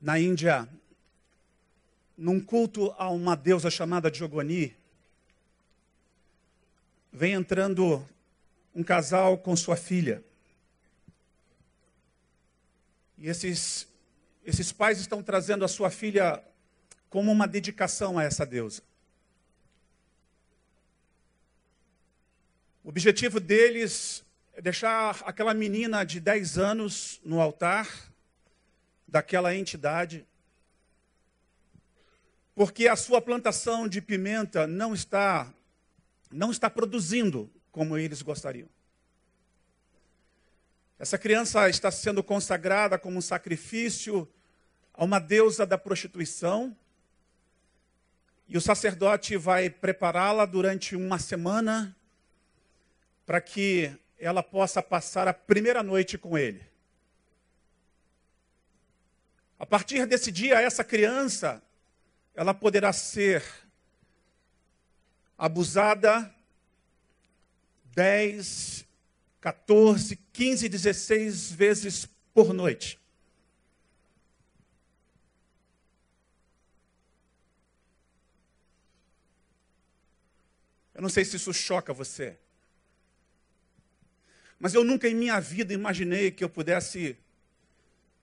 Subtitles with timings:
[0.00, 0.68] na Índia,
[2.16, 4.76] num culto a uma deusa chamada Diogoni,
[7.12, 8.06] vem entrando
[8.74, 10.22] um casal com sua filha.
[13.18, 13.88] E esses,
[14.44, 16.42] esses pais estão trazendo a sua filha
[17.08, 18.82] como uma dedicação a essa deusa.
[22.84, 24.22] O objetivo deles
[24.52, 28.14] é deixar aquela menina de 10 anos no altar
[29.06, 30.26] daquela entidade,
[32.54, 35.52] porque a sua plantação de pimenta não está
[36.30, 38.68] não está produzindo como eles gostariam.
[40.98, 44.28] Essa criança está sendo consagrada como um sacrifício
[44.94, 46.76] a uma deusa da prostituição.
[48.48, 51.94] E o sacerdote vai prepará-la durante uma semana
[53.26, 56.64] para que ela possa passar a primeira noite com ele.
[59.58, 61.62] A partir desse dia, essa criança,
[62.34, 63.42] ela poderá ser
[65.38, 66.34] abusada
[67.94, 68.86] 10,
[69.40, 73.00] 14, 15, 16 vezes por noite.
[80.94, 82.38] Eu não sei se isso choca você.
[84.58, 87.18] Mas eu nunca em minha vida imaginei que eu pudesse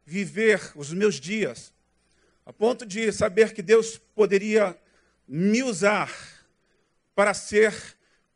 [0.06, 1.74] viver os meus dias
[2.46, 4.78] a ponto de saber que Deus poderia
[5.28, 6.12] me usar
[7.16, 7.74] para ser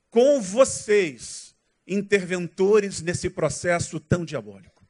[0.09, 4.85] com vocês interventores nesse processo tão diabólico.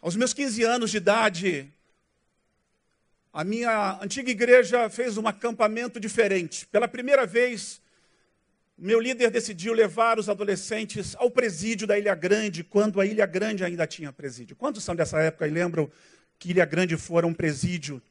[0.00, 1.72] Aos meus 15 anos de idade,
[3.32, 6.66] a minha antiga igreja fez um acampamento diferente.
[6.66, 7.80] Pela primeira vez,
[8.78, 13.64] meu líder decidiu levar os adolescentes ao presídio da Ilha Grande, quando a Ilha Grande
[13.64, 14.54] ainda tinha presídio.
[14.54, 15.90] Quantos são dessa época e lembram
[16.38, 18.02] que Ilha Grande fora um presídio?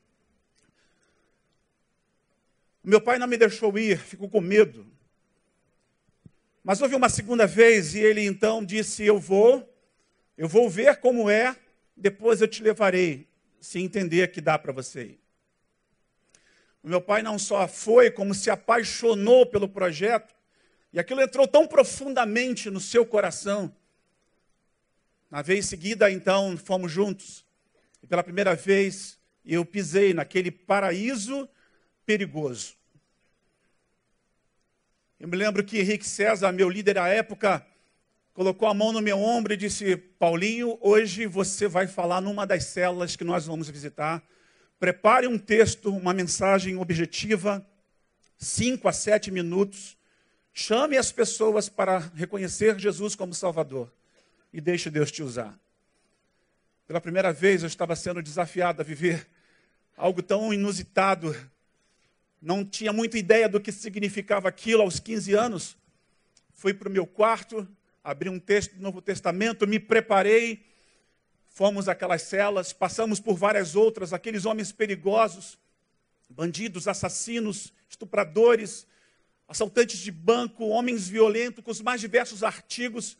[2.83, 4.87] Meu pai não me deixou ir, ficou com medo.
[6.63, 9.71] Mas houve uma segunda vez e ele então disse: Eu vou,
[10.35, 11.55] eu vou ver como é,
[11.95, 13.27] depois eu te levarei,
[13.61, 15.19] se entender que dá para você ir.
[16.81, 20.34] O meu pai não só foi, como se apaixonou pelo projeto,
[20.95, 23.69] e aquilo entrou tão profundamente no seu coração.
[25.29, 27.45] Na vez seguida, então, fomos juntos.
[28.01, 31.49] E pela primeira vez, eu pisei naquele paraíso
[32.05, 32.75] perigoso.
[35.19, 37.67] Eu me lembro que Henrique César, meu líder à época,
[38.33, 42.63] colocou a mão no meu ombro e disse: Paulinho, hoje você vai falar numa das
[42.63, 44.23] células que nós vamos visitar.
[44.79, 47.67] Prepare um texto, uma mensagem objetiva,
[48.37, 49.94] cinco a sete minutos
[50.57, 53.91] Chame as pessoas para reconhecer Jesus como Salvador
[54.53, 55.59] e deixe Deus te usar.
[56.87, 59.27] Pela primeira vez eu estava sendo desafiado a viver
[59.97, 61.35] algo tão inusitado.
[62.41, 65.77] Não tinha muita ideia do que significava aquilo aos 15 anos.
[66.53, 67.67] Fui para o meu quarto,
[68.01, 70.65] abri um texto do Novo Testamento, me preparei,
[71.49, 75.59] fomos àquelas celas, passamos por várias outras, aqueles homens perigosos,
[76.29, 78.87] bandidos, assassinos, estupradores,
[79.47, 83.17] assaltantes de banco, homens violentos, com os mais diversos artigos,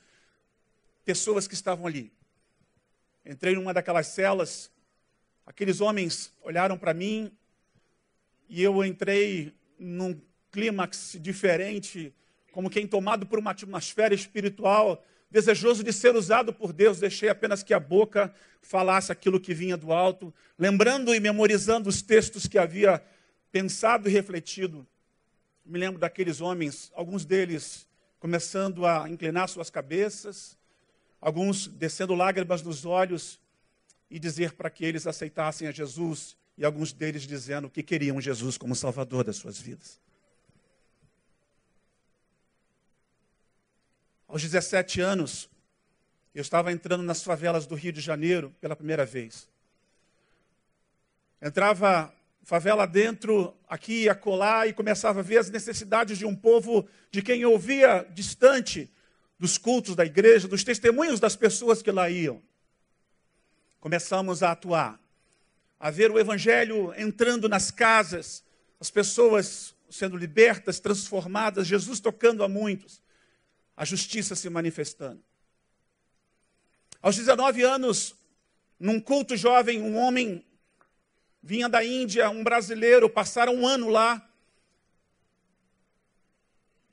[1.04, 2.12] pessoas que estavam ali.
[3.26, 4.72] Entrei numa daquelas celas,
[5.46, 7.32] aqueles homens olharam para mim
[8.50, 10.20] e eu entrei num
[10.52, 12.14] clímax diferente,
[12.52, 17.62] como quem tomado por uma atmosfera espiritual, desejoso de ser usado por Deus, deixei apenas
[17.62, 22.58] que a boca falasse aquilo que vinha do alto, lembrando e memorizando os textos que
[22.58, 23.04] havia
[23.52, 24.88] pensado e refletido
[25.66, 27.88] me lembro daqueles homens, alguns deles
[28.20, 30.58] começando a inclinar suas cabeças,
[31.20, 33.40] alguns descendo lágrimas nos olhos
[34.10, 38.58] e dizer para que eles aceitassem a Jesus, e alguns deles dizendo que queriam Jesus
[38.58, 40.00] como Salvador das suas vidas.
[44.28, 45.50] Aos 17 anos,
[46.34, 49.48] eu estava entrando nas favelas do Rio de Janeiro pela primeira vez.
[51.42, 52.14] Entrava
[52.46, 57.24] favela dentro, aqui e acolá, e começava a ver as necessidades de um povo de
[57.24, 58.88] quem ouvia distante
[59.40, 62.40] dos cultos da igreja, dos testemunhos das pessoas que lá iam.
[63.80, 65.00] Começamos a atuar,
[65.80, 68.44] a ver o evangelho entrando nas casas,
[68.80, 73.02] as pessoas sendo libertas, transformadas, Jesus tocando a muitos,
[73.76, 75.24] a justiça se manifestando.
[77.02, 78.16] Aos 19 anos,
[78.80, 80.45] num culto jovem, um homem
[81.46, 84.28] vinha da Índia, um brasileiro, passaram um ano lá.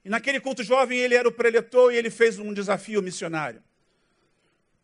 [0.05, 3.63] E naquele culto jovem ele era o preletor e ele fez um desafio missionário.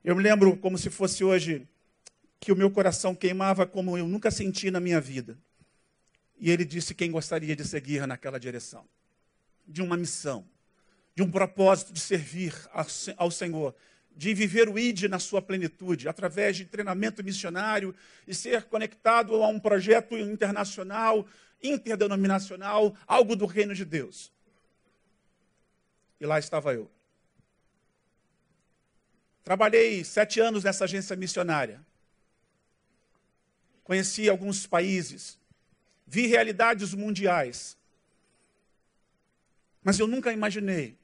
[0.03, 1.69] Eu me lembro como se fosse hoje
[2.41, 5.37] que o meu coração queimava como eu nunca senti na minha vida.
[6.39, 8.89] E ele disse quem gostaria de seguir naquela direção,
[9.67, 10.47] de uma missão,
[11.15, 12.55] de um propósito de servir
[13.19, 13.75] ao Senhor,
[14.19, 17.95] de viver o ID na sua plenitude, através de treinamento missionário
[18.27, 21.25] e ser conectado a um projeto internacional,
[21.63, 24.33] interdenominacional, algo do reino de Deus.
[26.21, 26.91] E lá estava eu.
[29.45, 31.81] Trabalhei sete anos nessa agência missionária.
[33.85, 35.39] Conheci alguns países.
[36.05, 37.79] Vi realidades mundiais.
[39.81, 40.99] Mas eu nunca imaginei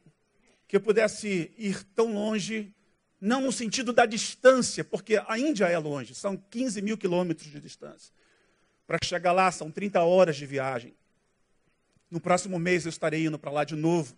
[0.67, 2.75] que eu pudesse ir tão longe,
[3.25, 7.59] não no sentido da distância, porque a Índia é longe, são 15 mil quilômetros de
[7.59, 8.13] distância.
[8.87, 10.95] Para chegar lá são 30 horas de viagem.
[12.11, 14.15] No próximo mês eu estarei indo para lá de novo,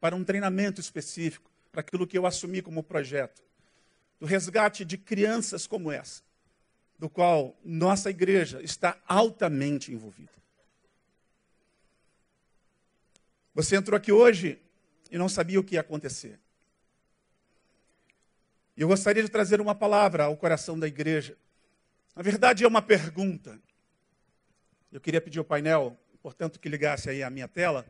[0.00, 3.40] para um treinamento específico, para aquilo que eu assumi como projeto
[4.18, 6.20] do resgate de crianças como essa,
[6.98, 10.32] do qual nossa igreja está altamente envolvida.
[13.54, 14.60] Você entrou aqui hoje
[15.12, 16.40] e não sabia o que ia acontecer.
[18.78, 21.36] E eu gostaria de trazer uma palavra ao coração da igreja.
[22.14, 23.60] Na verdade, é uma pergunta.
[24.92, 27.84] Eu queria pedir ao painel, portanto, que ligasse aí a minha tela.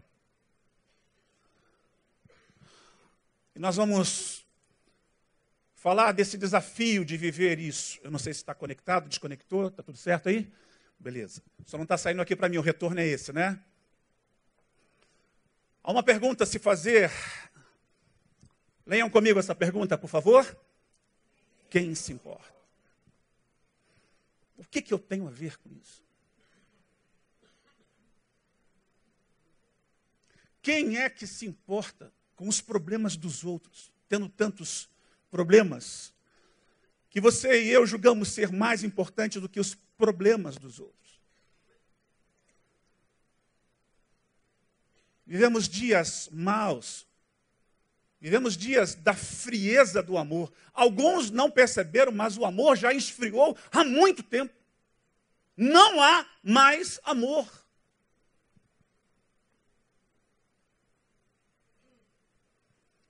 [3.55, 4.47] E nós vamos
[5.75, 8.01] falar desse desafio de viver isso.
[8.03, 10.51] Eu não sei se está conectado, desconectou, está tudo certo aí?
[10.99, 11.43] Beleza.
[11.67, 13.63] Só não está saindo aqui para mim, o retorno é esse, né?
[15.85, 17.11] Há uma pergunta a se fazer.
[18.87, 20.47] Leiam comigo essa pergunta, por favor.
[21.71, 22.55] Quem se importa?
[24.57, 26.03] O que, que eu tenho a ver com isso?
[30.61, 34.89] Quem é que se importa com os problemas dos outros, tendo tantos
[35.31, 36.15] problemas
[37.11, 41.21] que você e eu julgamos ser mais importantes do que os problemas dos outros.
[45.27, 47.08] Vivemos dias maus,
[48.21, 50.53] vivemos dias da frieza do amor.
[50.73, 54.55] Alguns não perceberam, mas o amor já esfriou há muito tempo.
[55.57, 57.47] Não há mais amor.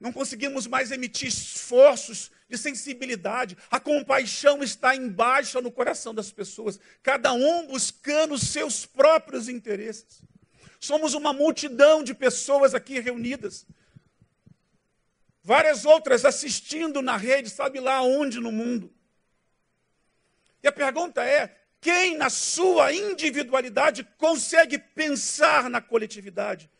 [0.00, 3.56] Não conseguimos mais emitir esforços de sensibilidade.
[3.70, 10.22] A compaixão está embaixo no coração das pessoas, cada um buscando os seus próprios interesses.
[10.78, 13.66] Somos uma multidão de pessoas aqui reunidas.
[15.48, 18.92] Várias outras assistindo na rede, sabe lá onde no mundo.
[20.62, 26.70] E a pergunta é: quem na sua individualidade consegue pensar na coletividade?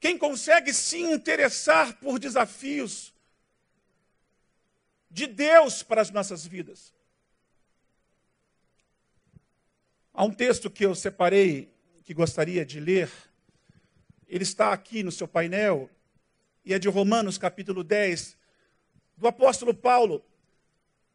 [0.00, 3.12] Quem consegue se interessar por desafios
[5.10, 6.94] de Deus para as nossas vidas.
[10.14, 11.70] Há um texto que eu separei,
[12.04, 13.10] que gostaria de ler.
[14.26, 15.90] Ele está aqui no seu painel,
[16.68, 18.36] e é de Romanos capítulo 10,
[19.16, 20.22] do apóstolo Paulo.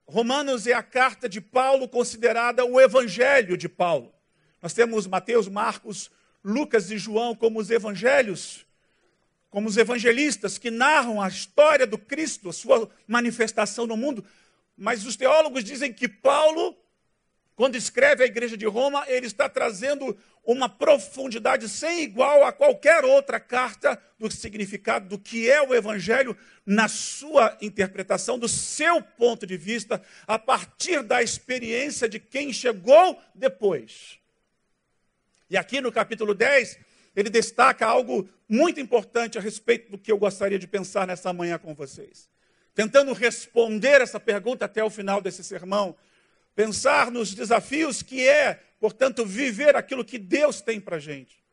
[0.08, 4.12] Romanos é a carta de Paulo considerada o evangelho de Paulo.
[4.64, 6.10] Nós temos Mateus, Marcos,
[6.44, 8.66] Lucas e João como os evangelhos
[9.52, 14.26] como os evangelistas que narram a história do Cristo, a sua manifestação no mundo.
[14.76, 16.76] Mas os teólogos dizem que Paulo,
[17.56, 23.06] quando escreve a igreja de Roma, ele está trazendo uma profundidade sem igual a qualquer
[23.06, 29.46] outra carta do significado do que é o evangelho na sua interpretação, do seu ponto
[29.46, 34.20] de vista, a partir da experiência de quem chegou depois.
[35.50, 36.80] E aqui no capítulo 10,
[37.16, 41.60] ele destaca algo muito importante a respeito do que eu gostaria de pensar nessa manhã
[41.60, 42.28] com vocês.
[42.74, 45.96] Tentando responder essa pergunta até o final desse sermão,
[46.56, 51.44] pensar nos desafios que é, portanto, viver aquilo que Deus tem para a gente.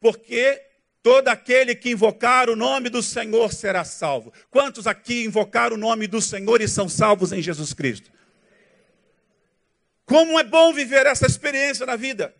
[0.00, 0.62] Porque
[1.02, 4.32] todo aquele que invocar o nome do Senhor será salvo.
[4.50, 8.10] Quantos aqui invocaram o nome do Senhor e são salvos em Jesus Cristo?
[10.04, 12.34] Como é bom viver essa experiência na vida.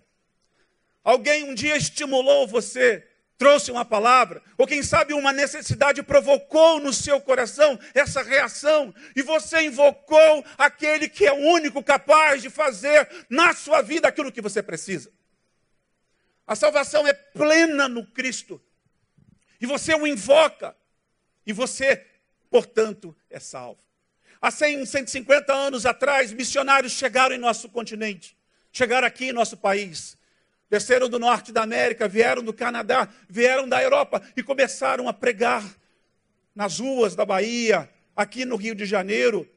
[1.04, 3.06] Alguém um dia estimulou você,
[3.40, 9.22] trouxe uma palavra, ou quem sabe uma necessidade provocou no seu coração essa reação, e
[9.22, 14.42] você invocou aquele que é o único capaz de fazer na sua vida aquilo que
[14.42, 15.10] você precisa.
[16.46, 18.60] A salvação é plena no Cristo,
[19.58, 20.76] e você o invoca,
[21.46, 22.04] e você,
[22.50, 23.80] portanto, é salvo.
[24.38, 28.36] Há 100, 150 anos atrás, missionários chegaram em nosso continente,
[28.70, 30.19] chegaram aqui em nosso país
[30.70, 35.64] desceram do norte da América, vieram do Canadá, vieram da Europa e começaram a pregar
[36.54, 39.50] nas ruas da Bahia, aqui no Rio de Janeiro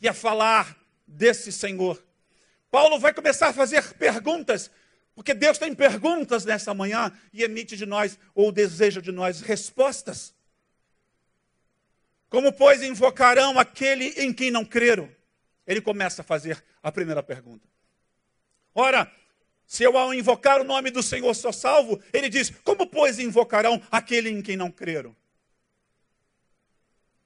[0.00, 0.76] e a falar
[1.06, 2.02] desse Senhor.
[2.70, 4.70] Paulo vai começar a fazer perguntas,
[5.14, 10.34] porque Deus tem perguntas nessa manhã e emite de nós, ou deseja de nós, respostas.
[12.30, 15.08] Como, pois, invocarão aquele em quem não creram?
[15.66, 17.68] Ele começa a fazer a primeira pergunta.
[18.74, 19.10] Ora,
[19.74, 23.82] se eu ao invocar o nome do Senhor sou salvo, ele diz: Como, pois, invocarão
[23.90, 25.16] aquele em quem não creram?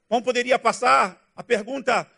[0.09, 2.09] Bom, poderia passar a pergunta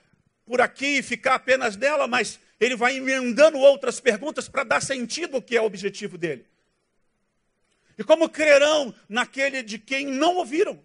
[0.46, 5.36] por aqui e ficar apenas nela, mas ele vai emendando outras perguntas para dar sentido
[5.36, 6.46] ao que é o objetivo dele.
[7.98, 10.82] E como crerão naquele de quem não ouviram?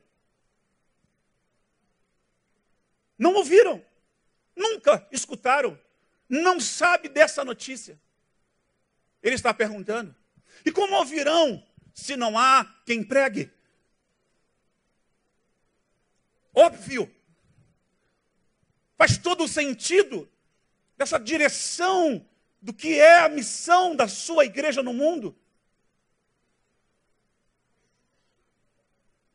[3.16, 3.80] Não ouviram,
[4.56, 5.78] nunca escutaram,
[6.28, 7.96] não sabe dessa notícia.
[9.26, 10.14] Ele está perguntando.
[10.64, 11.60] E como ouvirão
[11.92, 13.50] se não há quem pregue?
[16.54, 17.12] Óbvio,
[18.96, 20.30] faz todo o sentido
[20.96, 22.24] dessa direção
[22.62, 25.36] do que é a missão da sua igreja no mundo.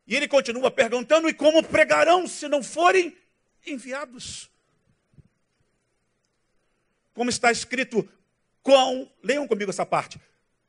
[0.07, 3.17] E ele continua perguntando: e como pregarão se não forem
[3.67, 4.49] enviados?
[7.13, 8.09] Como está escrito,
[8.63, 10.19] quão, leiam comigo essa parte,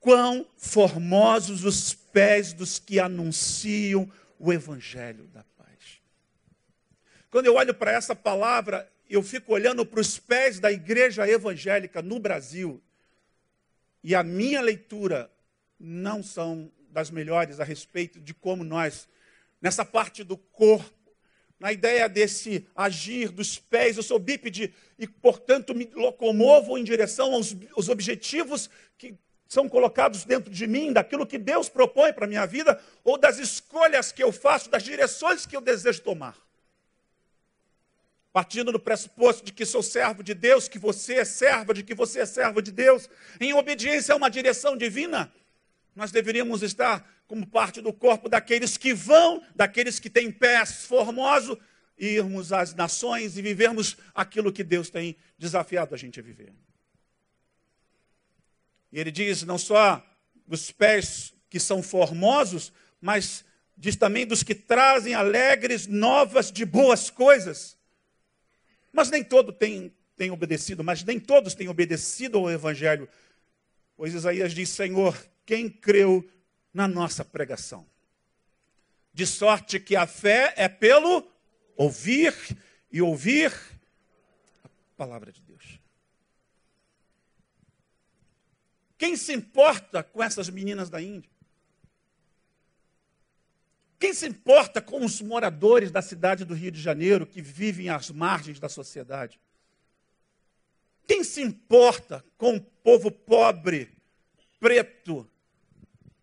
[0.01, 6.01] quão formosos os pés dos que anunciam o evangelho da paz.
[7.31, 12.03] Quando eu olho para essa palavra, eu fico olhando para os pés da igreja evangélica
[12.03, 12.83] no Brasil,
[14.03, 15.31] e a minha leitura
[15.79, 19.09] não são das melhores a respeito de como nós,
[19.61, 21.02] nessa parte do corpo,
[21.63, 27.33] na ideia desse agir dos pés, eu sou bípede e, portanto, me locomovo em direção
[27.33, 29.15] aos, aos objetivos que
[29.47, 33.39] são colocados dentro de mim, daquilo que Deus propõe para a minha vida, ou das
[33.39, 36.37] escolhas que eu faço, das direções que eu desejo tomar.
[38.33, 41.95] Partindo do pressuposto de que sou servo de Deus, que você é serva, de que
[41.95, 43.09] você é servo de Deus,
[43.41, 45.33] em obediência a uma direção divina,
[45.95, 51.57] nós deveríamos estar como parte do corpo daqueles que vão, daqueles que têm pés formosos,
[51.97, 56.53] irmos às nações e vivermos aquilo que Deus tem desafiado a gente a viver.
[58.93, 60.07] E ele diz não só
[60.47, 62.71] dos pés que são formosos,
[63.01, 63.47] mas
[63.79, 67.79] diz também dos que trazem alegres novas de boas coisas.
[68.93, 73.09] Mas nem todo tem, tem obedecido, mas nem todos têm obedecido ao Evangelho.
[73.97, 76.29] Pois Isaías diz: Senhor, quem creu
[76.73, 77.87] na nossa pregação?
[79.13, 81.27] De sorte que a fé é pelo
[81.77, 82.35] ouvir
[82.91, 83.53] e ouvir
[84.65, 85.79] a palavra de Deus.
[88.97, 91.31] Quem se importa com essas meninas da Índia?
[93.99, 98.11] Quem se importa com os moradores da cidade do Rio de Janeiro que vivem às
[98.11, 99.41] margens da sociedade?
[101.07, 103.97] Quem se importa com o povo pobre,
[104.59, 105.29] preto?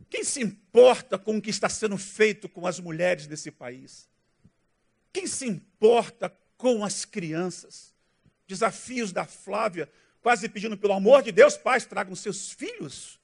[0.09, 4.09] Quem se importa com o que está sendo feito com as mulheres desse país?
[5.13, 7.93] Quem se importa com as crianças?
[8.47, 9.89] Desafios da Flávia,
[10.21, 13.19] quase pedindo pelo amor de Deus, pais, tragam seus filhos.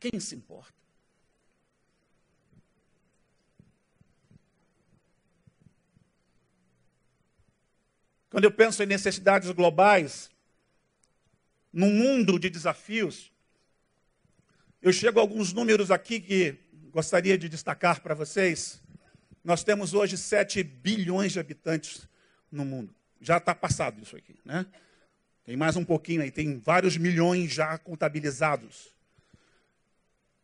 [0.00, 0.74] Quem se importa?
[8.28, 10.30] Quando eu penso em necessidades globais,
[11.72, 13.31] num mundo de desafios,
[14.82, 16.56] eu chego a alguns números aqui que
[16.90, 18.82] gostaria de destacar para vocês.
[19.44, 22.08] Nós temos hoje 7 bilhões de habitantes
[22.50, 22.92] no mundo.
[23.20, 24.66] Já está passado isso aqui, né?
[25.44, 28.88] Tem mais um pouquinho aí, tem vários milhões já contabilizados.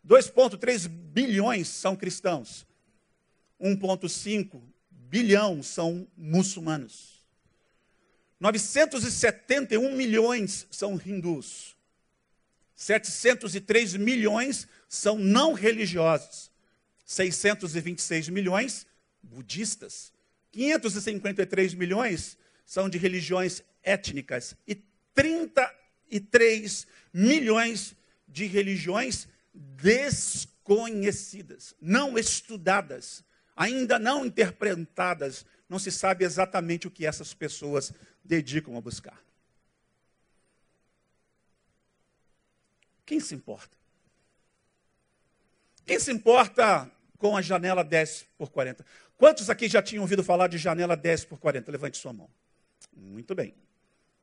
[0.07, 2.65] 2,3 bilhões são cristãos.
[3.61, 7.25] 1,5 bilhão são muçulmanos.
[8.39, 11.78] 971 milhões são hindus.
[12.79, 16.49] 703 milhões são não religiosos.
[17.05, 18.87] 626 milhões
[19.21, 20.13] budistas.
[20.53, 24.77] 553 milhões são de religiões étnicas e
[25.13, 27.97] 33 milhões
[28.29, 33.25] de religiões desconhecidas, não estudadas,
[33.57, 35.45] ainda não interpretadas.
[35.69, 37.93] Não se sabe exatamente o que essas pessoas
[38.25, 39.21] dedicam a buscar.
[43.09, 43.75] Quem se importa?
[45.87, 48.85] Quem se importa com a janela 10 por 40?
[49.17, 51.73] Quantos aqui já tinham ouvido falar de janela 10 por 40?
[51.73, 52.29] Levante sua mão.
[52.95, 53.55] Muito bem.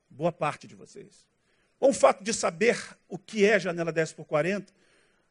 [0.08, 1.26] Boa parte de vocês.
[1.80, 2.78] Bom, o fato de saber
[3.08, 4.72] o que é janela 10 por 40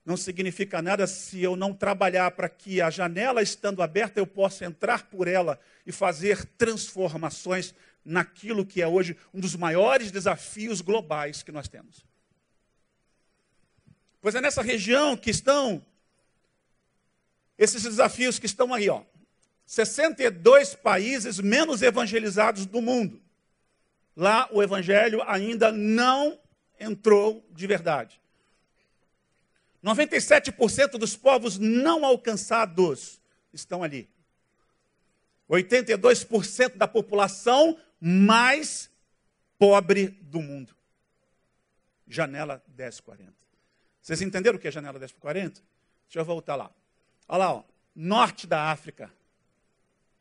[0.06, 4.66] não significa nada se eu não trabalhar para que a janela estando aberta eu possa
[4.66, 11.42] entrar por ela e fazer transformações naquilo que é hoje um dos maiores desafios globais
[11.42, 12.04] que nós temos.
[14.26, 15.86] Pois é nessa região que estão
[17.60, 19.04] esses desafios que estão aí, ó.
[19.68, 23.22] 62 países menos evangelizados do mundo.
[24.18, 26.40] Lá o evangelho ainda não
[26.80, 28.20] entrou de verdade.
[29.84, 33.22] 97% dos povos não alcançados
[33.54, 34.10] estão ali.
[35.48, 38.90] 82% da população mais
[39.60, 40.76] pobre do mundo.
[42.08, 43.45] Janela 1040.
[44.06, 45.64] Vocês entenderam o que é janela 1040?
[46.04, 46.70] Deixa eu voltar lá.
[47.28, 47.64] Olha lá, ó.
[47.96, 49.12] norte da África,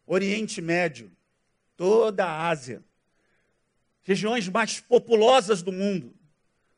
[0.06, 1.12] Oriente Médio,
[1.76, 2.82] toda a Ásia,
[4.02, 6.16] regiões mais populosas do mundo,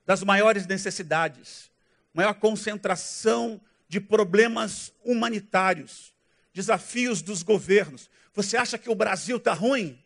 [0.04, 1.70] das maiores necessidades,
[2.12, 6.12] maior concentração de problemas humanitários,
[6.52, 8.10] desafios dos governos.
[8.34, 9.96] Você acha que o Brasil está ruim?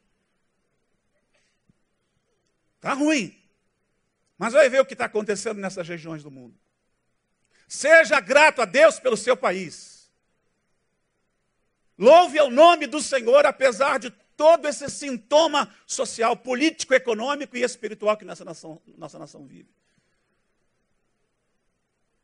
[2.77, 3.35] Está ruim.
[4.37, 6.55] Mas vai ver o que está acontecendo nessas regiões do mundo.
[7.71, 10.11] Seja grato a Deus pelo seu país.
[11.97, 18.17] Louve ao nome do Senhor, apesar de todo esse sintoma social, político, econômico e espiritual
[18.17, 19.69] que nossa nação, nossa nação vive.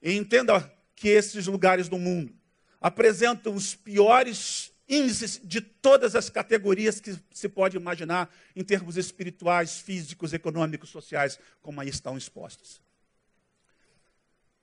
[0.03, 2.35] E entenda que esses lugares do mundo
[2.81, 9.79] apresentam os piores índices de todas as categorias que se pode imaginar em termos espirituais,
[9.79, 12.85] físicos, econômicos, sociais, como aí estão expostos.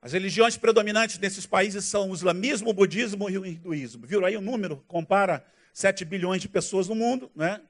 [0.03, 4.05] As religiões predominantes nesses países são o islamismo, o budismo e o hinduísmo.
[4.05, 4.83] Viram aí o número?
[4.86, 7.62] Compara 7 bilhões de pessoas no mundo, né?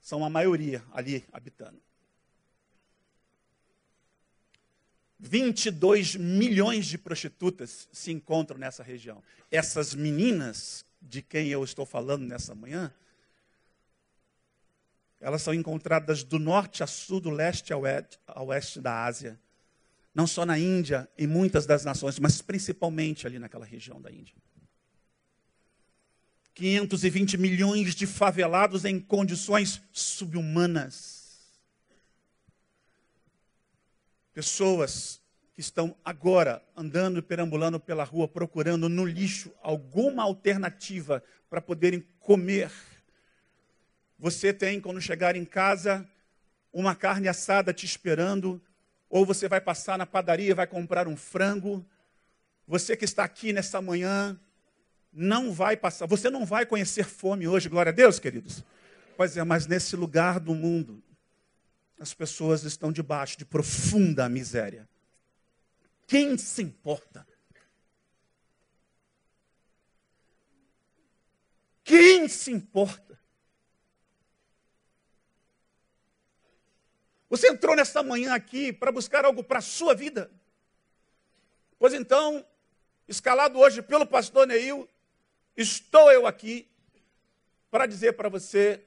[0.00, 1.80] São a maioria ali habitando.
[5.20, 9.22] 22 milhões de prostitutas se encontram nessa região.
[9.48, 12.92] Essas meninas de quem eu estou falando nessa manhã,
[15.20, 19.38] elas são encontradas do norte a sul, do leste a oeste da Ásia.
[20.16, 24.34] Não só na Índia, em muitas das nações, mas principalmente ali naquela região da Índia.
[26.54, 31.38] 520 milhões de favelados em condições subhumanas.
[34.32, 35.20] Pessoas
[35.52, 42.02] que estão agora andando e perambulando pela rua, procurando no lixo alguma alternativa para poderem
[42.20, 42.72] comer.
[44.18, 46.08] Você tem, quando chegar em casa,
[46.72, 48.62] uma carne assada te esperando,
[49.08, 51.84] ou você vai passar na padaria e vai comprar um frango.
[52.66, 54.38] Você que está aqui nessa manhã,
[55.12, 58.62] não vai passar, você não vai conhecer fome hoje, glória a Deus, queridos.
[59.16, 61.02] Pois é, mas nesse lugar do mundo,
[61.98, 64.88] as pessoas estão debaixo de profunda miséria.
[66.06, 67.26] Quem se importa?
[71.82, 73.05] Quem se importa?
[77.36, 80.30] Você entrou nesta manhã aqui para buscar algo para a sua vida.
[81.78, 82.44] Pois então,
[83.06, 84.88] escalado hoje pelo pastor Neil,
[85.56, 86.68] estou eu aqui
[87.70, 88.82] para dizer para você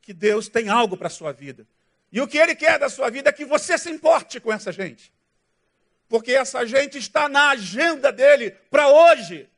[0.00, 1.66] que Deus tem algo para a sua vida.
[2.10, 4.72] E o que Ele quer da sua vida é que você se importe com essa
[4.72, 5.12] gente
[6.08, 9.48] porque essa gente está na agenda dele para hoje.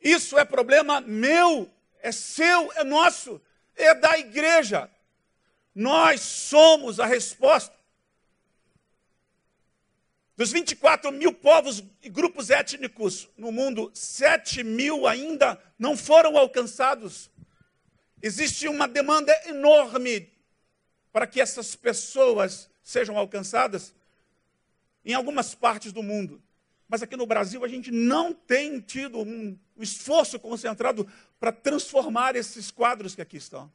[0.00, 1.70] Isso é problema meu,
[2.02, 3.40] é seu, é nosso,
[3.76, 4.90] é da igreja.
[5.74, 7.74] Nós somos a resposta.
[10.36, 17.30] Dos 24 mil povos e grupos étnicos no mundo, 7 mil ainda não foram alcançados.
[18.20, 20.28] Existe uma demanda enorme
[21.12, 23.94] para que essas pessoas sejam alcançadas
[25.04, 26.42] em algumas partes do mundo.
[26.92, 32.70] Mas aqui no Brasil a gente não tem tido um esforço concentrado para transformar esses
[32.70, 33.72] quadros que aqui estão.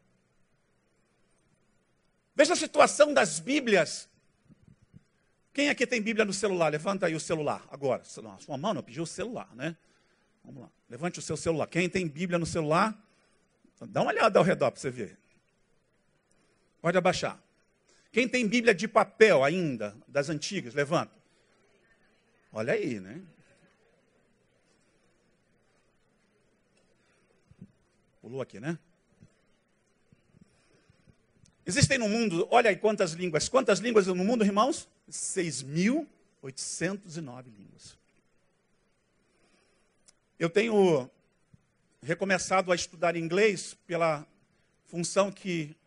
[2.35, 4.07] Veja a situação das Bíblias.
[5.51, 6.71] Quem aqui tem Bíblia no celular?
[6.71, 8.03] Levanta aí o celular agora.
[8.03, 9.75] Sua mão não pediu o celular, né?
[10.45, 10.69] Vamos lá.
[10.87, 11.65] Levante o seu celular.
[11.65, 12.95] Quem tem Bíblia no celular?
[13.81, 15.17] Dá uma olhada ao redor para você ver.
[16.79, 17.41] Pode abaixar.
[18.11, 21.16] Quem tem Bíblia de papel ainda, das antigas, levanta.
[22.57, 23.21] Olha aí, né?
[28.19, 28.79] Pulou aqui, né?
[31.63, 33.47] Existem no mundo, olha aí quantas línguas.
[33.47, 34.89] Quantas línguas no mundo, irmãos?
[35.07, 37.95] 6.809 línguas.
[40.39, 41.07] Eu tenho
[42.01, 44.25] recomeçado a estudar inglês pela
[44.87, 45.77] função que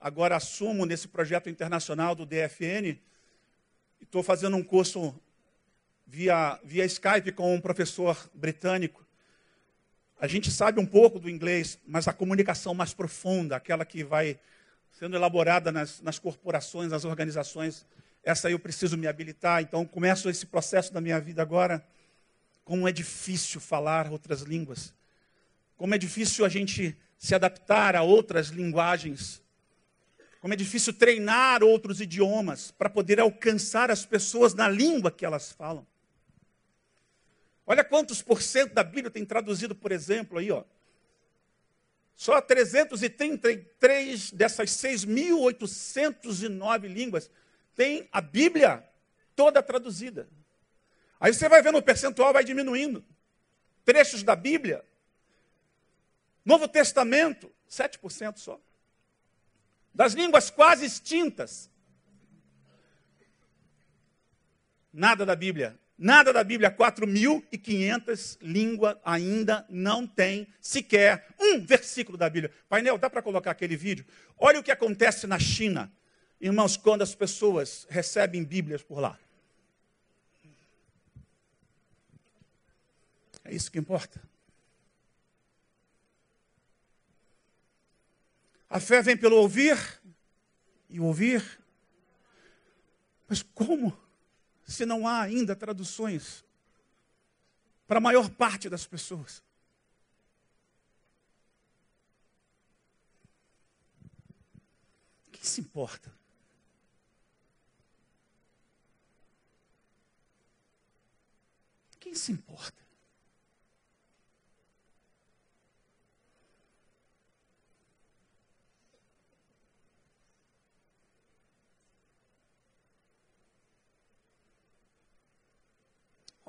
[0.00, 2.98] agora assumo nesse projeto internacional do DFN,
[4.00, 5.14] estou fazendo um curso
[6.06, 9.06] via, via Skype com um professor britânico.
[10.20, 14.38] A gente sabe um pouco do inglês, mas a comunicação mais profunda, aquela que vai
[14.92, 17.84] sendo elaborada nas, nas corporações, nas organizações,
[18.22, 19.62] essa eu preciso me habilitar.
[19.62, 21.84] Então, começo esse processo da minha vida agora.
[22.64, 24.94] Como é difícil falar outras línguas.
[25.76, 29.42] Como é difícil a gente se adaptar a outras linguagens.
[30.40, 35.50] Como é difícil treinar outros idiomas para poder alcançar as pessoas na língua que elas
[35.50, 35.86] falam.
[37.72, 40.62] Olha quantos por cento da Bíblia tem traduzido, por exemplo, aí, ó.
[42.14, 47.30] Só 333 dessas 6.809 línguas
[47.74, 48.86] tem a Bíblia
[49.34, 50.28] toda traduzida.
[51.18, 53.02] Aí você vai vendo o percentual vai diminuindo.
[53.86, 54.84] Trechos da Bíblia.
[56.44, 58.60] Novo Testamento, 7% só.
[59.94, 61.70] Das línguas quase extintas.
[64.92, 65.80] Nada da Bíblia.
[65.96, 72.52] Nada da Bíblia, 4.500 línguas ainda não tem sequer um versículo da Bíblia.
[72.68, 74.04] Painel, dá para colocar aquele vídeo?
[74.36, 75.92] Olha o que acontece na China.
[76.40, 79.18] Irmãos, quando as pessoas recebem Bíblias por lá.
[83.44, 84.20] É isso que importa.
[88.68, 89.78] A fé vem pelo ouvir
[90.88, 91.44] e ouvir.
[93.28, 94.01] Mas como?
[94.72, 96.42] Se não há ainda traduções
[97.86, 99.42] para a maior parte das pessoas.
[105.30, 106.10] Quem se importa?
[112.00, 112.82] Quem se importa?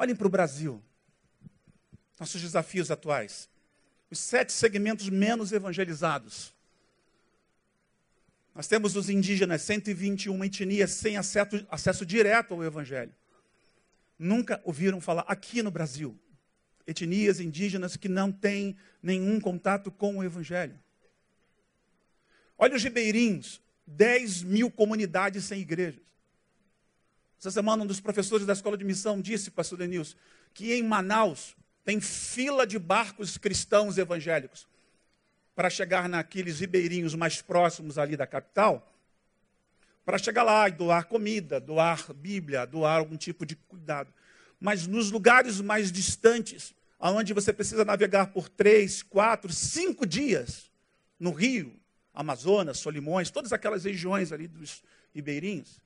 [0.04, 0.84] Olhem para o Brasil,
[2.20, 3.50] nossos desafios atuais.
[4.12, 6.54] Os sete segmentos menos evangelizados.
[8.54, 13.14] Nós temos os indígenas, 121 etnias sem acesso, acesso direto ao Evangelho
[14.18, 16.18] nunca ouviram falar aqui no Brasil.
[16.86, 20.80] Etnias indígenas que não têm nenhum contato com o Evangelho.
[22.58, 26.02] Olha os ribeirinhos, 10 mil comunidades sem igrejas.
[27.44, 30.16] Essa semana, um dos professores da escola de missão disse, pastor Denilson,
[30.54, 34.66] que em Manaus tem fila de barcos cristãos evangélicos
[35.54, 38.90] para chegar naqueles ribeirinhos mais próximos ali da capital
[40.06, 44.14] para chegar lá e doar comida, doar Bíblia, doar algum tipo de cuidado.
[44.58, 50.72] Mas nos lugares mais distantes, onde você precisa navegar por três, quatro, cinco dias,
[51.20, 51.78] no Rio,
[52.14, 54.82] Amazonas, Solimões, todas aquelas regiões ali dos
[55.14, 55.84] ribeirinhos,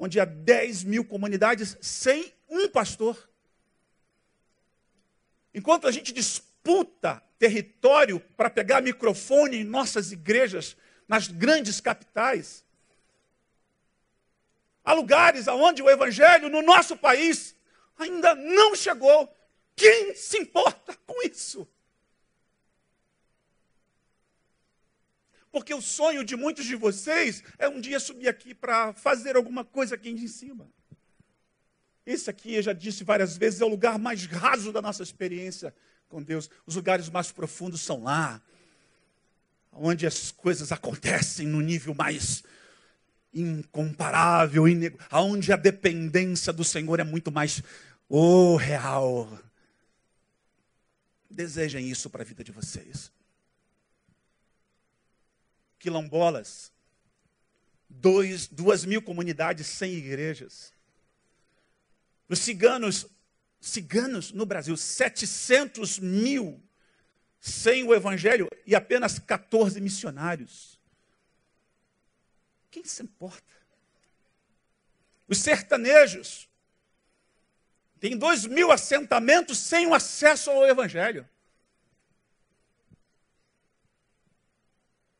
[0.00, 3.30] onde há 10 mil comunidades sem um pastor.
[5.54, 12.64] Enquanto a gente disputa território para pegar microfone em nossas igrejas, nas grandes capitais,
[14.82, 17.54] Há lugares onde o evangelho no nosso país
[17.98, 19.32] ainda não chegou.
[19.76, 21.68] Quem se importa com isso?
[25.50, 29.64] Porque o sonho de muitos de vocês é um dia subir aqui para fazer alguma
[29.64, 30.70] coisa aqui em cima.
[32.06, 35.74] Esse aqui, eu já disse várias vezes, é o lugar mais raso da nossa experiência
[36.08, 36.48] com Deus.
[36.66, 38.40] Os lugares mais profundos são lá,
[39.72, 42.42] onde as coisas acontecem no nível mais
[43.32, 44.64] incomparável,
[45.10, 47.62] aonde a dependência do Senhor é muito mais
[48.08, 49.38] oh, real.
[51.30, 53.12] Desejem isso para a vida de vocês.
[55.80, 56.70] Quilombolas,
[57.88, 60.72] dois, duas mil comunidades sem igrejas.
[62.28, 63.06] Os ciganos,
[63.60, 66.62] ciganos no Brasil, 700 mil
[67.40, 70.78] sem o evangelho e apenas 14 missionários.
[72.70, 73.54] Quem se importa?
[75.26, 76.48] Os sertanejos
[77.98, 81.28] têm dois mil assentamentos sem o acesso ao Evangelho.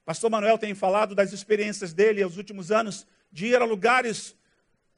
[0.05, 4.35] Pastor Manuel tem falado das experiências dele nos últimos anos de ir a lugares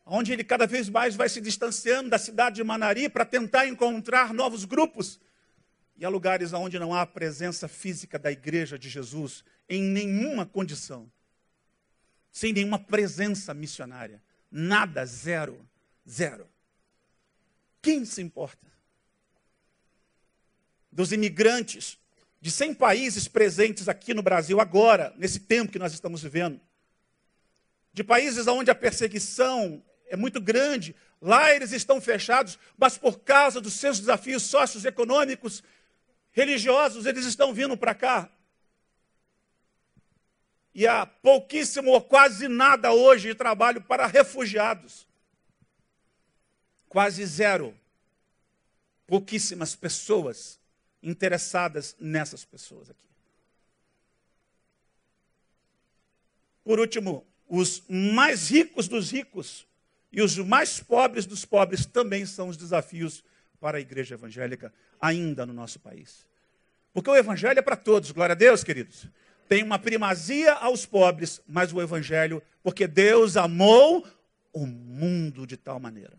[0.04, 4.32] onde ele cada vez mais vai se distanciando da cidade de Manari para tentar encontrar
[4.32, 5.20] novos grupos.
[5.96, 11.10] E há lugares onde não há presença física da igreja de Jesus em nenhuma condição
[12.32, 14.20] sem nenhuma presença missionária.
[14.50, 15.68] Nada, zero,
[16.08, 16.48] zero.
[17.82, 18.66] Quem se importa?
[20.90, 21.98] Dos imigrantes
[22.42, 26.60] de 100 países presentes aqui no Brasil agora, nesse tempo que nós estamos vivendo.
[27.92, 30.96] De países onde a perseguição é muito grande.
[31.20, 35.62] Lá eles estão fechados, mas por causa dos seus desafios socioeconômicos,
[36.32, 38.28] religiosos, eles estão vindo para cá.
[40.74, 45.06] E há pouquíssimo ou quase nada hoje de trabalho para refugiados.
[46.88, 47.72] Quase zero.
[49.06, 50.60] Pouquíssimas pessoas
[51.02, 53.00] interessadas nessas pessoas aqui.
[56.64, 59.66] Por último, os mais ricos dos ricos
[60.12, 63.24] e os mais pobres dos pobres também são os desafios
[63.60, 66.26] para a igreja evangélica, ainda no nosso país.
[66.92, 69.06] Porque o evangelho é para todos, glória a Deus, queridos.
[69.48, 74.06] Tem uma primazia aos pobres, mas o evangelho, porque Deus amou
[74.52, 76.16] o mundo de tal maneira.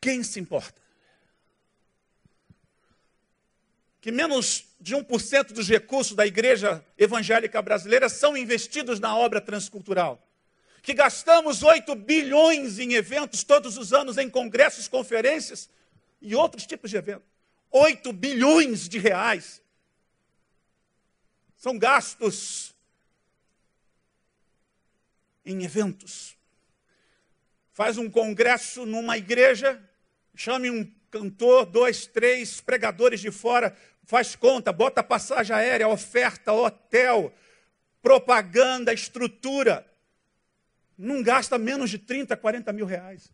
[0.00, 0.80] Quem se importa?
[4.02, 10.20] Que menos de 1% dos recursos da igreja evangélica brasileira são investidos na obra transcultural.
[10.82, 15.70] Que gastamos 8 bilhões em eventos todos os anos, em congressos, conferências
[16.20, 17.28] e outros tipos de eventos.
[17.70, 19.62] 8 bilhões de reais.
[21.56, 22.74] São gastos
[25.46, 26.36] em eventos.
[27.72, 29.80] Faz um congresso numa igreja,
[30.34, 37.32] chame um cantor, dois, três pregadores de fora, faz conta, bota passagem aérea, oferta, hotel,
[38.00, 39.86] propaganda, estrutura.
[40.96, 43.32] Não gasta menos de 30, 40 mil reais.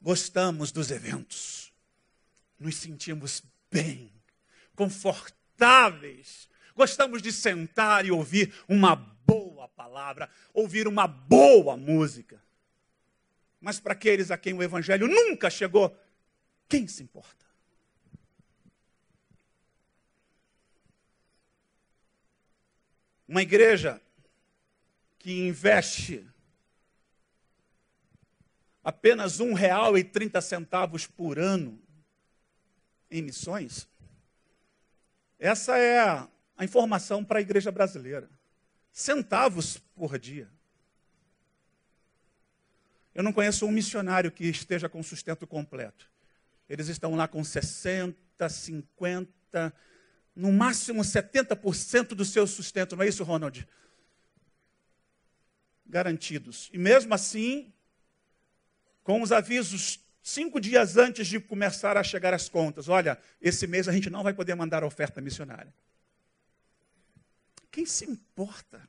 [0.00, 1.72] Gostamos dos eventos.
[2.58, 4.12] Nos sentimos bem,
[4.74, 6.48] confortáveis.
[6.74, 12.42] Gostamos de sentar e ouvir uma boa palavra, ouvir uma boa música.
[13.60, 15.96] Mas para aqueles a quem o Evangelho nunca chegou,
[16.70, 17.44] quem se importa?
[23.26, 24.00] Uma igreja
[25.18, 26.26] que investe
[28.82, 31.80] apenas um real e trinta centavos por ano
[33.10, 33.88] em missões,
[35.38, 38.30] essa é a informação para a igreja brasileira.
[38.92, 40.48] Centavos por dia.
[43.14, 46.09] Eu não conheço um missionário que esteja com sustento completo.
[46.70, 49.74] Eles estão lá com 60, 50,
[50.36, 53.68] no máximo 70% do seu sustento, não é isso, Ronald?
[55.84, 56.70] Garantidos.
[56.72, 57.72] E mesmo assim,
[59.02, 63.88] com os avisos cinco dias antes de começar a chegar as contas: olha, esse mês
[63.88, 65.74] a gente não vai poder mandar oferta missionária.
[67.68, 68.88] Quem se importa?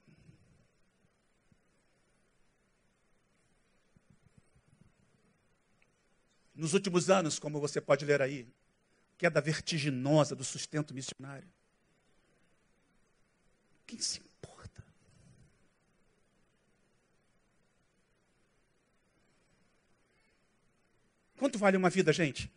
[6.61, 8.47] Nos últimos anos, como você pode ler aí,
[9.17, 11.49] queda vertiginosa do sustento missionário.
[13.87, 14.83] Quem se importa?
[21.35, 22.47] Quanto vale uma vida, gente?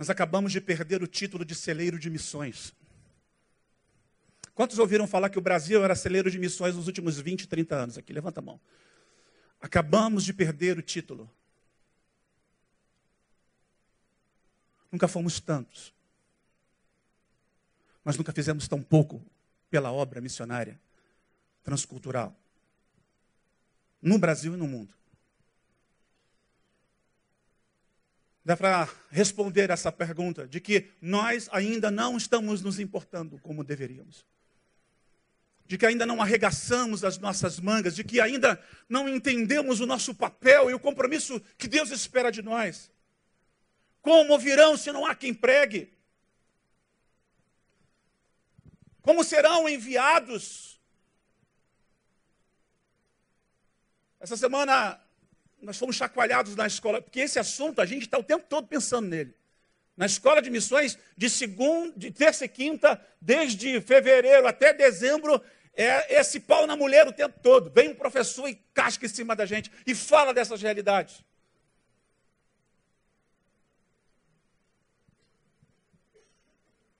[0.00, 2.74] Nós acabamos de perder o título de celeiro de missões.
[4.54, 7.98] Quantos ouviram falar que o Brasil era celeiro de missões nos últimos 20, 30 anos?
[7.98, 8.58] Aqui, levanta a mão.
[9.60, 11.30] Acabamos de perder o título.
[14.90, 15.92] Nunca fomos tantos.
[18.02, 19.22] Mas nunca fizemos tão pouco
[19.68, 20.80] pela obra missionária
[21.62, 22.34] transcultural.
[24.00, 24.94] No Brasil e no mundo.
[28.44, 34.24] Dá para responder essa pergunta de que nós ainda não estamos nos importando como deveríamos.
[35.66, 40.14] De que ainda não arregaçamos as nossas mangas, de que ainda não entendemos o nosso
[40.14, 42.90] papel e o compromisso que Deus espera de nós.
[44.00, 45.92] Como virão se não há quem pregue?
[49.02, 50.80] Como serão enviados?
[54.18, 55.00] Essa semana
[55.62, 59.08] nós fomos chacoalhados na escola, porque esse assunto a gente está o tempo todo pensando
[59.08, 59.34] nele.
[59.96, 65.42] Na escola de missões, de segunda, de terça e quinta, desde fevereiro até dezembro,
[65.74, 67.70] é esse pau na mulher o tempo todo.
[67.70, 71.22] Vem um professor e casca em cima da gente e fala dessas realidades.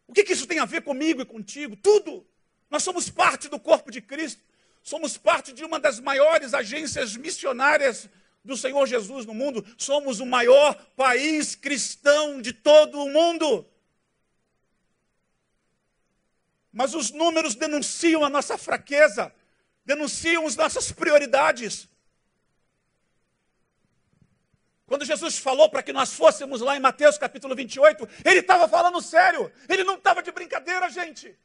[0.07, 1.77] O que, que isso tem a ver comigo e contigo?
[1.77, 2.27] Tudo.
[2.69, 4.43] Nós somos parte do corpo de Cristo.
[4.83, 8.09] Somos parte de uma das maiores agências missionárias
[8.45, 13.67] do Senhor Jesus no mundo, somos o maior país cristão de todo o mundo.
[16.73, 19.35] Mas os números denunciam a nossa fraqueza,
[19.85, 21.89] denunciam as nossas prioridades.
[24.87, 29.01] Quando Jesus falou para que nós fôssemos lá em Mateus capítulo 28, ele estava falando
[29.01, 29.53] sério.
[29.69, 31.39] Ele não estava de brincadeira, gente.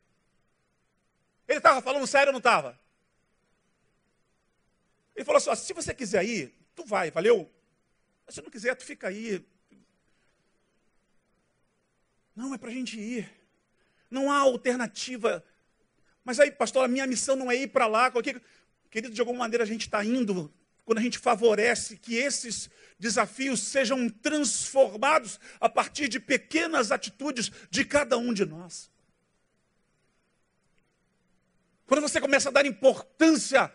[1.48, 2.80] Ele estava falando sério ou não estava?
[5.16, 7.52] Ele falou assim: se você quiser ir, tu vai, valeu?
[8.28, 9.46] Se não quiser, tu fica aí.
[12.36, 13.32] Não, é para a gente ir.
[14.10, 15.44] Não há alternativa.
[16.24, 18.12] Mas aí, pastor, a minha missão não é ir para lá.
[18.92, 23.60] Querido, de alguma maneira a gente está indo quando a gente favorece que esses desafios
[23.60, 28.92] sejam transformados a partir de pequenas atitudes de cada um de nós.
[31.88, 33.72] Quando você começa a dar importância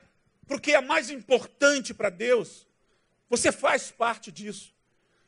[0.47, 2.67] para o que é mais importante para Deus,
[3.31, 4.75] você faz parte disso.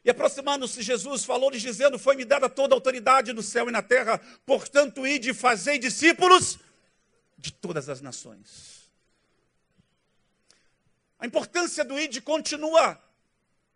[0.04, 4.18] E aproximando-se Jesus, falou-lhes dizendo: Foi-me dada toda a autoridade no céu e na terra,
[4.44, 6.58] portanto, ide e fazei discípulos
[7.38, 8.90] de todas as nações.
[11.20, 13.00] A importância do ide continua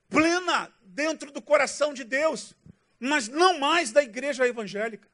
[0.08, 2.54] plena dentro do coração de Deus,
[2.98, 5.08] mas não mais da igreja evangélica.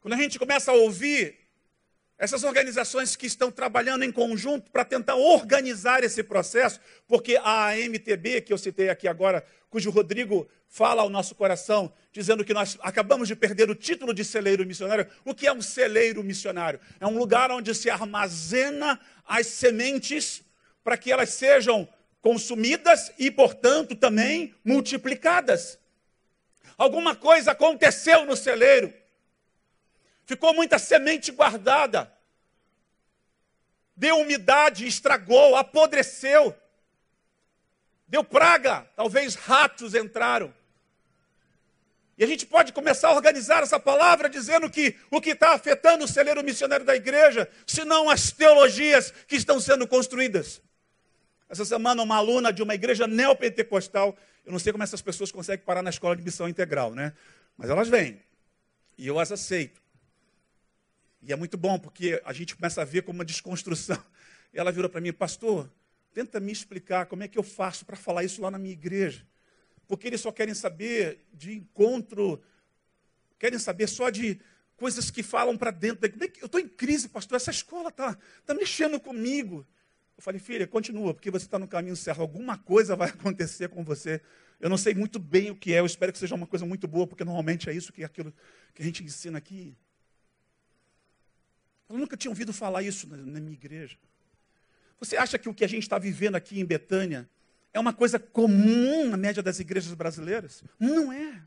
[0.00, 1.39] Quando a gente começa a ouvir
[2.20, 6.78] essas organizações que estão trabalhando em conjunto para tentar organizar esse processo,
[7.08, 12.44] porque a AMTB, que eu citei aqui agora, cujo Rodrigo fala ao nosso coração, dizendo
[12.44, 15.06] que nós acabamos de perder o título de celeiro missionário.
[15.24, 16.78] O que é um celeiro missionário?
[17.00, 20.42] É um lugar onde se armazena as sementes
[20.84, 21.88] para que elas sejam
[22.20, 25.78] consumidas e, portanto, também multiplicadas.
[26.76, 28.92] Alguma coisa aconteceu no celeiro.
[30.30, 32.08] Ficou muita semente guardada.
[33.96, 36.56] Deu umidade, estragou, apodreceu.
[38.06, 40.54] Deu praga, talvez ratos entraram.
[42.16, 46.04] E a gente pode começar a organizar essa palavra dizendo que o que está afetando
[46.04, 50.62] o celeiro missionário da igreja, senão as teologias que estão sendo construídas.
[51.48, 54.16] Essa semana, uma aluna de uma igreja neopentecostal,
[54.46, 57.14] eu não sei como essas pessoas conseguem parar na escola de missão integral, né?
[57.58, 58.22] Mas elas vêm.
[58.96, 59.79] E eu as aceito.
[61.22, 64.02] E é muito bom, porque a gente começa a ver como uma desconstrução.
[64.52, 65.70] E ela virou para mim, pastor,
[66.12, 69.26] tenta me explicar como é que eu faço para falar isso lá na minha igreja.
[69.86, 72.42] Porque eles só querem saber de encontro,
[73.38, 74.40] querem saber só de
[74.76, 76.10] coisas que falam para dentro.
[76.40, 79.66] Eu estou em crise, pastor, essa escola está tá mexendo comigo.
[80.16, 82.20] Eu falei, filha, continua, porque você está no caminho certo.
[82.20, 84.20] Alguma coisa vai acontecer com você.
[84.58, 86.86] Eu não sei muito bem o que é, eu espero que seja uma coisa muito
[86.86, 88.32] boa, porque normalmente é isso que é aquilo
[88.74, 89.76] que a gente ensina aqui.
[91.90, 93.96] Eu nunca tinha ouvido falar isso na, na minha igreja.
[95.00, 97.28] Você acha que o que a gente está vivendo aqui em Betânia
[97.72, 100.62] é uma coisa comum na média das igrejas brasileiras?
[100.78, 101.42] Não é.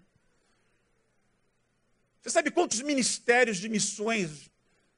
[2.21, 4.51] Você sabe quantos ministérios de missões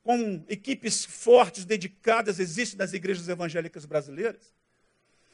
[0.03, 4.53] com equipes fortes, dedicadas, existem nas igrejas evangélicas brasileiras?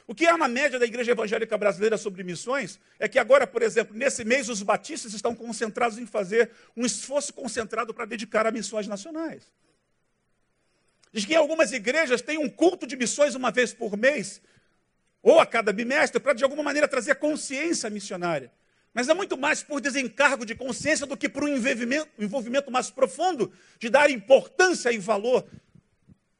[0.07, 3.61] O que há na média da igreja evangélica brasileira sobre missões é que agora, por
[3.61, 8.51] exemplo, nesse mês, os batistas estão concentrados em fazer um esforço concentrado para dedicar a
[8.51, 9.43] missões nacionais.
[11.11, 14.41] Diz que algumas igrejas tem um culto de missões uma vez por mês,
[15.21, 18.51] ou a cada bimestre, para de alguma maneira trazer consciência missionária.
[18.93, 22.89] Mas é muito mais por desencargo de consciência do que por um envolvimento, envolvimento mais
[22.89, 25.45] profundo de dar importância e valor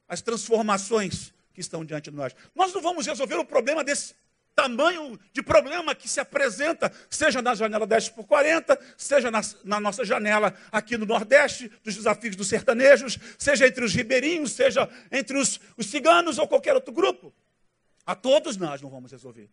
[0.07, 2.35] às transformações que estão diante de nós.
[2.55, 4.15] Nós não vamos resolver o problema desse
[4.61, 9.79] tamanho de problema que se apresenta, seja na janela 10 por 40, seja na, na,
[9.79, 15.37] nossa janela aqui no Nordeste, dos desafios dos sertanejos, seja entre os ribeirinhos, seja entre
[15.37, 17.33] os, os ciganos ou qualquer outro grupo.
[18.05, 19.49] A todos nós não vamos resolver.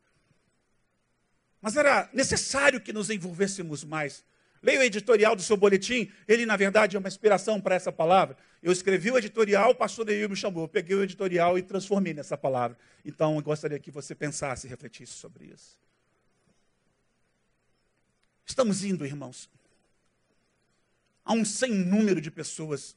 [1.61, 4.25] Mas era necessário que nos envolvêssemos mais
[4.63, 8.37] Leia o editorial do seu boletim, ele na verdade é uma inspiração para essa palavra.
[8.63, 12.13] Eu escrevi o editorial, o pastor Neil me chamou, eu peguei o editorial e transformei
[12.13, 12.77] nessa palavra.
[13.05, 15.79] Então eu gostaria que você pensasse e refletisse sobre isso.
[18.45, 19.49] Estamos indo, irmãos,
[21.25, 22.97] a um sem número de pessoas.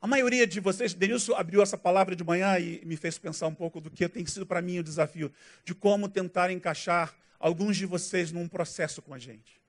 [0.00, 3.54] A maioria de vocês, Denilson abriu essa palavra de manhã e me fez pensar um
[3.54, 5.32] pouco do que tem sido para mim o desafio,
[5.64, 9.61] de como tentar encaixar alguns de vocês num processo com a gente.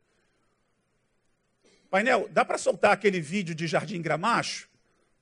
[1.94, 4.68] Painel, dá para soltar aquele vídeo de Jardim Gramacho?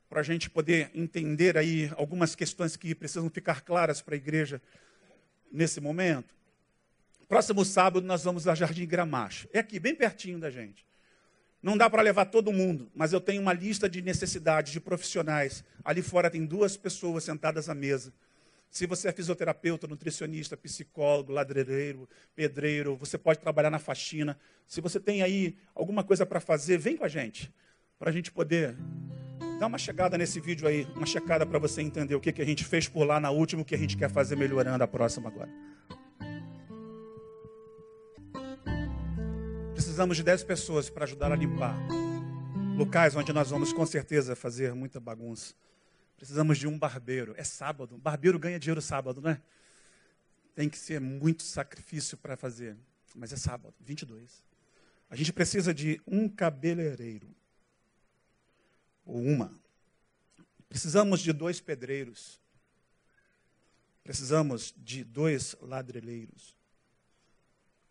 [0.10, 4.62] Para a gente poder entender aí algumas questões que precisam ficar claras para a igreja
[5.52, 6.34] nesse momento.
[7.28, 9.50] Próximo sábado nós vamos a Jardim Gramacho.
[9.52, 10.86] É aqui, bem pertinho da gente.
[11.62, 15.66] Não dá para levar todo mundo, mas eu tenho uma lista de necessidades de profissionais.
[15.84, 18.14] Ali fora tem duas pessoas sentadas à mesa.
[18.72, 24.38] Se você é fisioterapeuta, nutricionista, psicólogo, ladreireiro, pedreiro, você pode trabalhar na faxina.
[24.66, 27.54] Se você tem aí alguma coisa para fazer, vem com a gente,
[28.00, 28.78] para a gente poder
[29.62, 32.46] Dá uma chegada nesse vídeo aí, uma checada para você entender o que, que a
[32.46, 35.30] gente fez por lá na última, o que a gente quer fazer melhorando a próxima
[35.30, 35.52] agora.
[39.76, 41.78] Precisamos de 10 pessoas para ajudar a limpar
[42.76, 45.54] locais onde nós vamos com certeza fazer muita bagunça.
[46.22, 47.34] Precisamos de um barbeiro.
[47.36, 47.98] É sábado.
[47.98, 49.42] Barbeiro ganha dinheiro sábado, né?
[50.54, 52.78] Tem que ser muito sacrifício para fazer.
[53.16, 54.44] Mas é sábado, 22.
[55.10, 57.28] A gente precisa de um cabeleireiro.
[59.04, 59.60] Ou uma.
[60.70, 62.40] Precisamos de dois pedreiros.
[64.04, 66.56] Precisamos de dois ladrilheiros.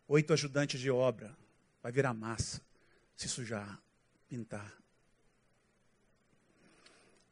[0.06, 1.36] Oito ajudantes de obra.
[1.82, 2.60] Vai virar massa,
[3.16, 3.82] se sujar,
[4.28, 4.79] pintar.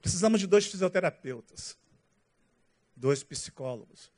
[0.01, 1.77] Precisamos de dois fisioterapeutas,
[2.97, 4.11] dois psicólogos.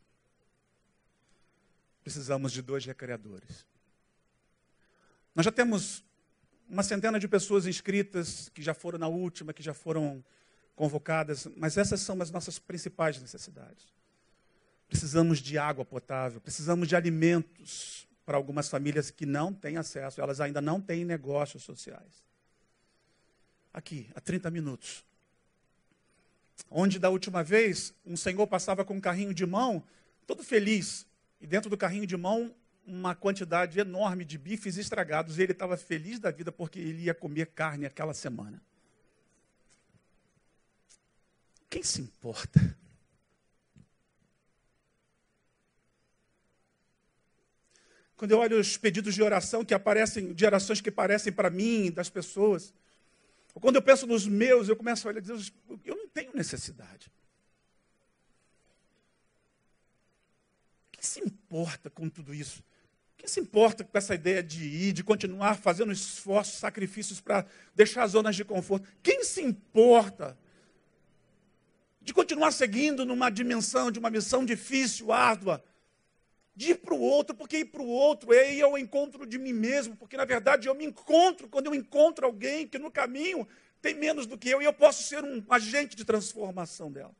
[2.02, 3.64] Precisamos de dois recreadores.
[5.34, 6.04] Nós já temos
[6.68, 10.24] uma centena de pessoas inscritas que já foram na última, que já foram
[10.74, 13.86] convocadas, mas essas são as nossas principais necessidades.
[14.88, 20.40] Precisamos de água potável, precisamos de alimentos para algumas famílias que não têm acesso, elas
[20.40, 22.24] ainda não têm negócios sociais.
[23.72, 25.04] Aqui, há 30 minutos.
[26.68, 29.82] Onde da última vez um senhor passava com um carrinho de mão,
[30.26, 31.06] todo feliz,
[31.40, 32.54] e dentro do carrinho de mão
[32.86, 37.14] uma quantidade enorme de bifes estragados, e ele estava feliz da vida porque ele ia
[37.14, 38.60] comer carne aquela semana.
[41.68, 42.76] Quem se importa?
[48.16, 51.90] Quando eu olho os pedidos de oração que aparecem, de orações que aparecem para mim,
[51.90, 52.74] das pessoas,
[53.54, 55.52] quando eu penso nos meus, eu começo a olhar dizer,
[55.84, 57.10] eu tenho necessidade.
[60.92, 62.62] Quem se importa com tudo isso?
[63.16, 68.06] Quem se importa com essa ideia de ir, de continuar fazendo esforços, sacrifícios para deixar
[68.06, 68.88] zonas de conforto?
[69.02, 70.36] Quem se importa
[72.00, 75.62] de continuar seguindo numa dimensão, de uma missão difícil, árdua,
[76.56, 79.38] de ir para o outro, porque ir para o outro é ir ao encontro de
[79.38, 83.46] mim mesmo, porque na verdade eu me encontro, quando eu encontro alguém que no caminho
[83.80, 87.14] tem menos do que eu, e eu posso ser um agente de transformação dela.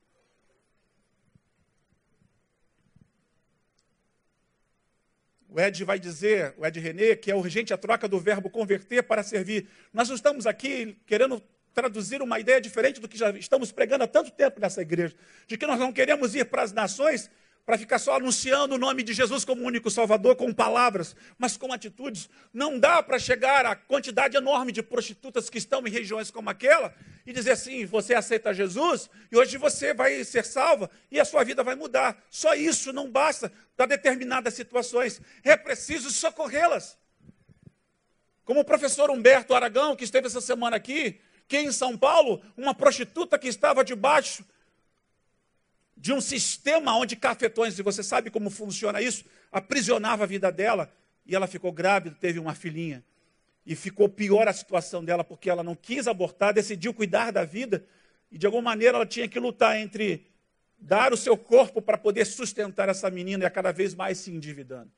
[5.48, 9.02] O Ed vai dizer, o Ed René, que é urgente a troca do verbo converter
[9.02, 9.68] para servir.
[9.92, 11.42] Nós não estamos aqui querendo
[11.74, 15.14] traduzir uma ideia diferente do que já estamos pregando há tanto tempo nessa igreja,
[15.48, 17.28] de que nós não queremos ir para as nações
[17.64, 21.72] para ficar só anunciando o nome de Jesus como único Salvador com palavras, mas com
[21.72, 22.28] atitudes.
[22.52, 26.94] Não dá para chegar à quantidade enorme de prostitutas que estão em regiões como aquela
[27.26, 31.44] e dizer assim: você aceita Jesus e hoje você vai ser salva e a sua
[31.44, 32.20] vida vai mudar.
[32.30, 35.20] Só isso não basta para determinadas situações.
[35.44, 36.98] É preciso socorrê-las.
[38.44, 42.74] Como o professor Humberto Aragão, que esteve essa semana aqui, que em São Paulo, uma
[42.74, 44.44] prostituta que estava debaixo
[46.00, 49.22] de um sistema onde cafetões, e você sabe como funciona isso,
[49.52, 50.90] aprisionava a vida dela,
[51.26, 53.04] e ela ficou grávida, teve uma filhinha.
[53.66, 57.84] E ficou pior a situação dela, porque ela não quis abortar, decidiu cuidar da vida,
[58.32, 60.26] e de alguma maneira ela tinha que lutar entre
[60.78, 64.30] dar o seu corpo para poder sustentar essa menina e a cada vez mais se
[64.30, 64.90] endividando.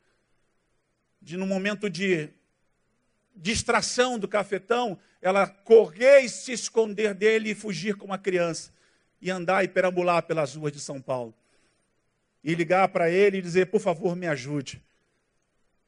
[1.21, 2.29] De no momento de
[3.35, 8.71] distração do cafetão, ela correr e se esconder dele e fugir com a criança
[9.23, 11.33] e andar e perambular pelas ruas de São Paulo.
[12.43, 14.83] E ligar para ele e dizer, por favor, me ajude.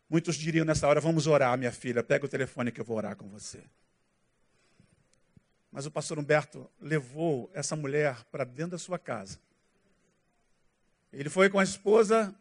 [0.08, 3.16] Muitos diriam nessa hora, vamos orar, minha filha, pega o telefone que eu vou orar
[3.16, 3.60] com você.
[5.72, 9.40] Mas o pastor Humberto levou essa mulher para dentro da sua casa.
[11.12, 12.32] Ele foi com a esposa,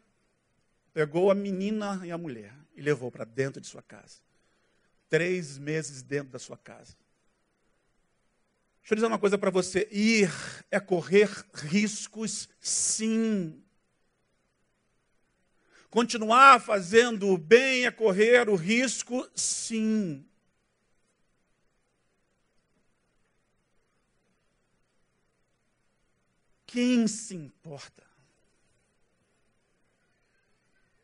[0.92, 4.18] pegou a menina e a mulher e levou para dentro de sua casa.
[5.08, 6.94] Três meses dentro da sua casa.
[8.84, 10.30] Deixa eu dizer uma coisa para você: ir
[10.70, 13.62] é correr riscos, sim.
[15.88, 20.22] Continuar fazendo o bem é correr o risco, sim.
[26.66, 28.02] Quem se importa?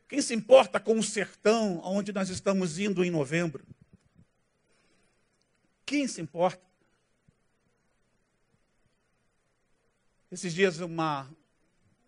[0.07, 3.65] Quem se importa com o sertão onde nós estamos indo em novembro?
[5.83, 6.70] Quem se importa?
[10.31, 11.29] Esses dias, uma,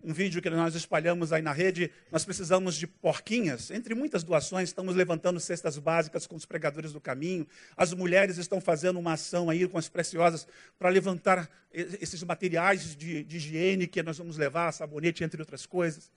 [0.01, 3.69] um vídeo que nós espalhamos aí na rede, nós precisamos de porquinhas.
[3.69, 7.45] Entre muitas doações, estamos levantando cestas básicas com os pregadores do caminho.
[7.75, 10.47] As mulheres estão fazendo uma ação aí com as preciosas
[10.79, 16.09] para levantar esses materiais de, de higiene que nós vamos levar, sabonete, entre outras coisas.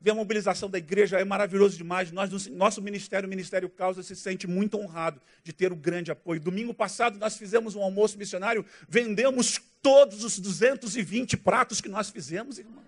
[0.00, 2.12] ver a mobilização da igreja é maravilhoso demais.
[2.12, 6.40] Nós, nosso ministério, o Ministério Causa, se sente muito honrado de ter o grande apoio.
[6.40, 12.58] Domingo passado nós fizemos um almoço missionário, vendemos todos os 220 pratos que nós fizemos,
[12.58, 12.86] irmãos.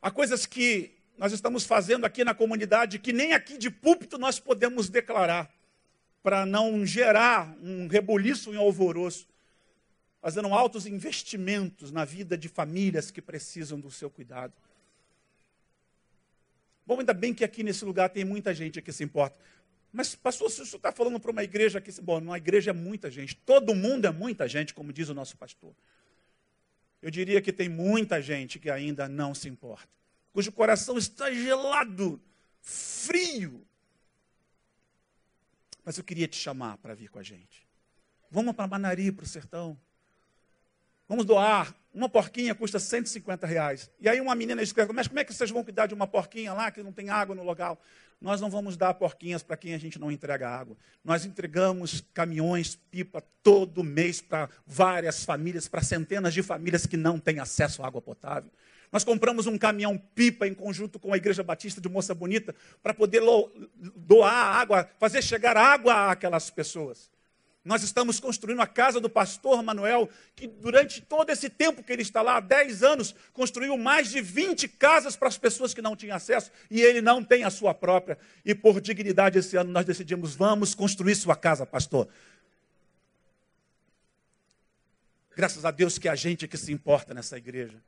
[0.00, 4.38] Há coisas que nós estamos fazendo aqui na comunidade que nem aqui de púlpito nós
[4.38, 5.50] podemos declarar,
[6.22, 9.26] para não gerar um rebuliço em alvoroço
[10.26, 14.52] fazendo altos investimentos na vida de famílias que precisam do seu cuidado.
[16.84, 19.38] Bom, ainda bem que aqui nesse lugar tem muita gente que se importa.
[19.96, 21.90] Mas, pastor, se o senhor está falando para uma igreja que.
[22.02, 23.34] Bom, uma igreja é muita gente.
[23.34, 25.74] Todo mundo é muita gente, como diz o nosso pastor.
[27.00, 29.88] Eu diria que tem muita gente que ainda não se importa,
[30.34, 32.20] cujo coração está gelado,
[32.60, 33.66] frio.
[35.82, 37.66] Mas eu queria te chamar para vir com a gente.
[38.30, 39.78] Vamos para Manari, para o sertão.
[41.08, 41.74] Vamos doar.
[41.94, 43.90] Uma porquinha custa 150 reais.
[43.98, 46.52] E aí uma menina escreve, mas como é que vocês vão cuidar de uma porquinha
[46.52, 47.80] lá que não tem água no local?
[48.20, 50.76] Nós não vamos dar porquinhas para quem a gente não entrega água.
[51.04, 57.18] Nós entregamos caminhões, pipa, todo mês para várias famílias, para centenas de famílias que não
[57.18, 58.50] têm acesso à água potável.
[58.90, 62.94] Nós compramos um caminhão pipa em conjunto com a Igreja Batista de Moça Bonita para
[62.94, 63.20] poder
[63.96, 67.10] doar água, fazer chegar água àquelas pessoas.
[67.66, 72.02] Nós estamos construindo a casa do pastor Manuel, que durante todo esse tempo que ele
[72.02, 75.96] está lá, há 10 anos, construiu mais de 20 casas para as pessoas que não
[75.96, 78.16] tinham acesso, e ele não tem a sua própria.
[78.44, 82.08] E por dignidade, esse ano nós decidimos, vamos construir sua casa, pastor.
[85.34, 87.82] Graças a Deus que a gente que se importa nessa igreja.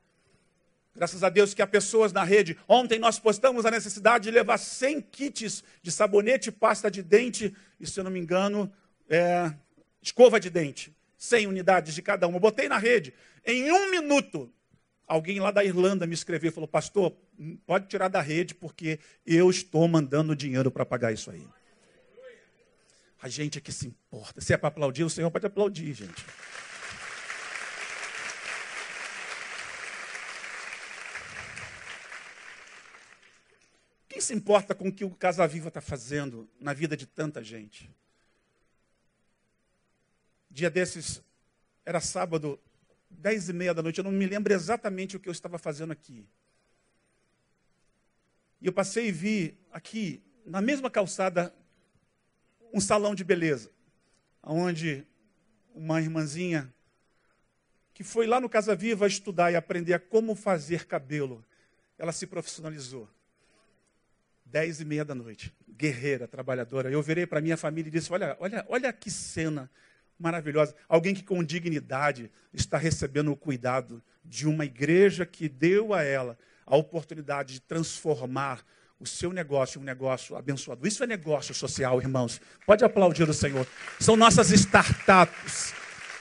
[0.93, 2.57] Graças a Deus que há pessoas na rede.
[2.67, 7.87] Ontem nós postamos a necessidade de levar 100 kits de sabonete, pasta de dente, e
[7.87, 8.69] se eu não me engano,
[9.09, 9.53] é,
[10.01, 12.37] escova de dente, 100 unidades de cada uma.
[12.37, 13.13] Eu botei na rede.
[13.45, 14.51] Em um minuto,
[15.07, 17.15] alguém lá da Irlanda me escreveu e falou: Pastor,
[17.65, 21.45] pode tirar da rede, porque eu estou mandando dinheiro para pagar isso aí.
[23.21, 24.39] A gente é que se importa.
[24.39, 26.25] Se é para aplaudir, o Senhor pode aplaudir, gente.
[34.07, 37.43] Quem se importa com o que o Casa Viva está fazendo na vida de tanta
[37.43, 37.89] gente?
[40.49, 41.21] Dia desses,
[41.85, 42.59] era sábado,
[43.09, 45.91] dez e meia da noite, eu não me lembro exatamente o que eu estava fazendo
[45.91, 46.25] aqui.
[48.61, 51.53] E eu passei e vi aqui, na mesma calçada,
[52.73, 53.71] um salão de beleza,
[54.43, 55.05] onde
[55.73, 56.73] uma irmãzinha
[57.93, 61.43] que foi lá no Casa Viva estudar e aprender a como fazer cabelo,
[61.97, 63.09] ela se profissionalizou.
[64.45, 66.89] Dez e meia da noite, guerreira, trabalhadora.
[66.89, 69.69] Eu virei para minha família e disse: Olha, olha, olha que cena
[70.19, 70.75] maravilhosa.
[70.87, 76.37] Alguém que com dignidade está recebendo o cuidado de uma igreja que deu a ela
[76.65, 78.63] a oportunidade de transformar
[78.99, 80.85] o seu negócio em um negócio abençoado.
[80.85, 82.41] Isso é negócio social, irmãos.
[82.65, 83.65] Pode aplaudir o Senhor.
[83.99, 85.73] São nossas startups,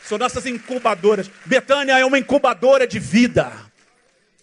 [0.03, 1.29] são nossas incubadoras.
[1.45, 3.53] Betânia é uma incubadora de vida.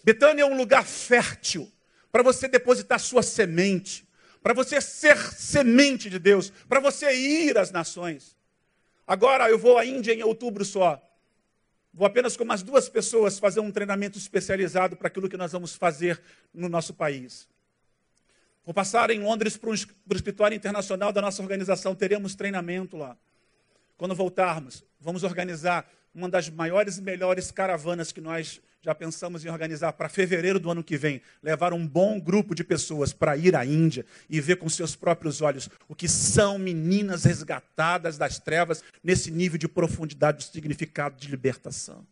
[0.04, 1.72] Betânia é um lugar fértil
[2.12, 4.06] para você depositar sua semente,
[4.42, 8.36] para você ser semente de Deus, para você ir às nações.
[9.06, 11.00] Agora eu vou à Índia em outubro só.
[11.94, 15.74] Vou apenas com umas duas pessoas fazer um treinamento especializado para aquilo que nós vamos
[15.74, 16.20] fazer
[16.52, 17.48] no nosso país.
[18.64, 19.74] Vou passar em Londres para o
[20.14, 23.16] escritório internacional da nossa organização, teremos treinamento lá.
[23.96, 29.48] Quando voltarmos, vamos organizar uma das maiores e melhores caravanas que nós já pensamos em
[29.48, 33.56] organizar para fevereiro do ano que vem, levar um bom grupo de pessoas para ir
[33.56, 38.84] à Índia e ver com seus próprios olhos o que são meninas resgatadas das trevas
[39.02, 42.06] nesse nível de profundidade, de significado de libertação.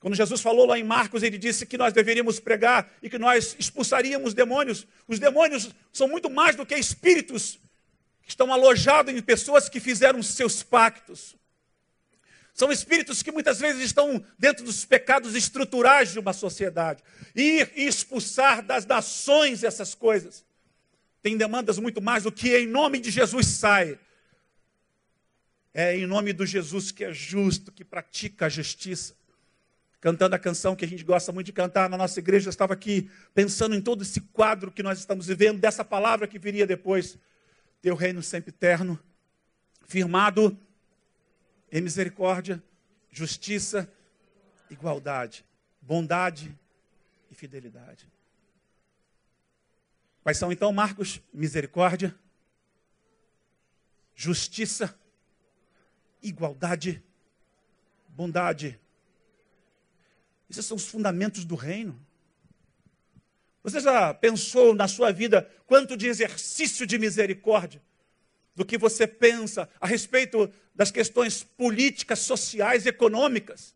[0.00, 3.56] Quando Jesus falou lá em Marcos, ele disse que nós deveríamos pregar e que nós
[3.58, 4.86] expulsaríamos demônios.
[5.08, 7.58] Os demônios são muito mais do que espíritos
[8.22, 11.36] que estão alojados em pessoas que fizeram seus pactos.
[12.56, 17.02] São espíritos que muitas vezes estão dentro dos pecados estruturais de uma sociedade.
[17.34, 20.42] Ir e expulsar das nações essas coisas.
[21.22, 23.98] Tem demandas muito mais do que em nome de Jesus sai.
[25.74, 29.14] É em nome do Jesus que é justo, que pratica a justiça.
[30.00, 32.72] Cantando a canção que a gente gosta muito de cantar na nossa igreja, eu estava
[32.72, 37.18] aqui pensando em todo esse quadro que nós estamos vivendo, dessa palavra que viria depois.
[37.82, 38.98] Teu reino sempre eterno,
[39.86, 40.58] firmado
[41.70, 42.62] em misericórdia,
[43.10, 43.90] justiça,
[44.70, 45.44] igualdade,
[45.80, 46.56] bondade
[47.30, 48.08] e fidelidade.
[50.22, 51.20] Quais são então, Marcos?
[51.32, 52.14] Misericórdia,
[54.14, 54.98] justiça,
[56.22, 57.02] igualdade,
[58.08, 58.80] bondade.
[60.48, 62.00] Esses são os fundamentos do reino.
[63.62, 67.82] Você já pensou na sua vida quanto de exercício de misericórdia
[68.56, 73.74] do que você pensa a respeito das questões políticas, sociais, econômicas?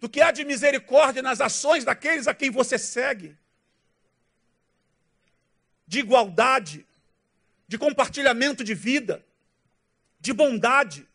[0.00, 3.36] Do que há de misericórdia nas ações daqueles a quem você segue?
[5.86, 6.86] De igualdade,
[7.66, 9.24] de compartilhamento de vida,
[10.18, 11.06] de bondade.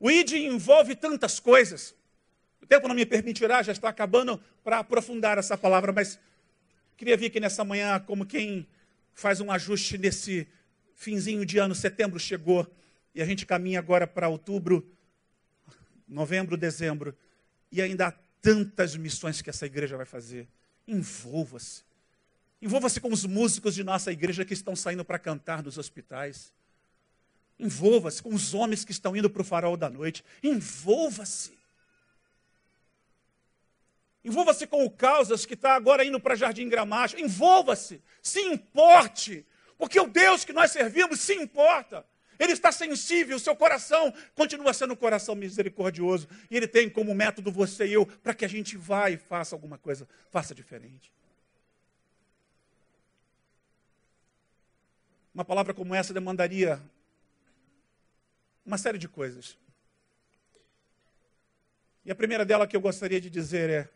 [0.00, 1.94] O ID envolve tantas coisas.
[2.60, 6.18] O tempo não me permitirá, já está acabando para aprofundar essa palavra, mas
[6.96, 8.66] queria vir aqui nessa manhã como quem
[9.14, 10.46] faz um ajuste nesse
[10.94, 12.66] finzinho de ano, setembro chegou,
[13.14, 14.88] e a gente caminha agora para outubro,
[16.08, 17.16] novembro, dezembro,
[17.70, 20.48] e ainda há tantas missões que essa igreja vai fazer.
[20.86, 21.82] Envolva-se.
[22.60, 26.52] Envolva-se com os músicos de nossa igreja que estão saindo para cantar nos hospitais.
[27.58, 30.24] Envolva-se com os homens que estão indo para o farol da noite.
[30.42, 31.52] Envolva-se.
[34.24, 37.18] Envolva-se com o Causas que está agora indo para Jardim Gramacho.
[37.18, 38.00] Envolva-se.
[38.22, 39.44] Se importe.
[39.76, 42.06] Porque o Deus que nós servimos se importa.
[42.38, 46.28] Ele está sensível, o seu coração continua sendo um coração misericordioso.
[46.50, 49.54] E ele tem como método você e eu para que a gente vá e faça
[49.54, 51.12] alguma coisa, faça diferente.
[55.34, 56.80] Uma palavra como essa demandaria
[58.64, 59.56] uma série de coisas.
[62.04, 63.88] E a primeira dela que eu gostaria de dizer é: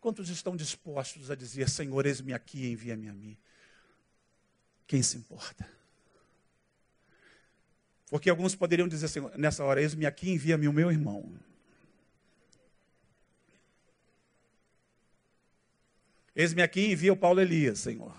[0.00, 3.36] quantos estão dispostos a dizer, Senhor, eis-me aqui, envia-me a mim?
[4.86, 5.68] Quem se importa?
[8.08, 11.32] Porque alguns poderiam dizer assim, nessa hora, eis-me aqui, envia-me o meu irmão.
[16.34, 18.16] Eis-me aqui, envia o Paulo Elias, Senhor.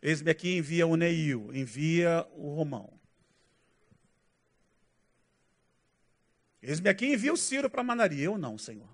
[0.00, 2.92] Eis-me aqui, envia o Neil, envia o Romão.
[6.60, 8.24] Eis-me aqui envia o Ciro para Manaria.
[8.24, 8.88] Eu não, Senhor.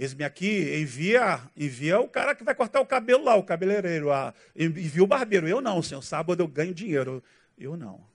[0.00, 4.12] Eis-me aqui, envia, envia o cara que vai cortar o cabelo lá, o cabeleireiro.
[4.12, 5.48] Ah, envia o barbeiro.
[5.48, 6.02] Eu não, Senhor.
[6.02, 7.20] Sábado eu ganho dinheiro.
[7.58, 8.06] Eu não.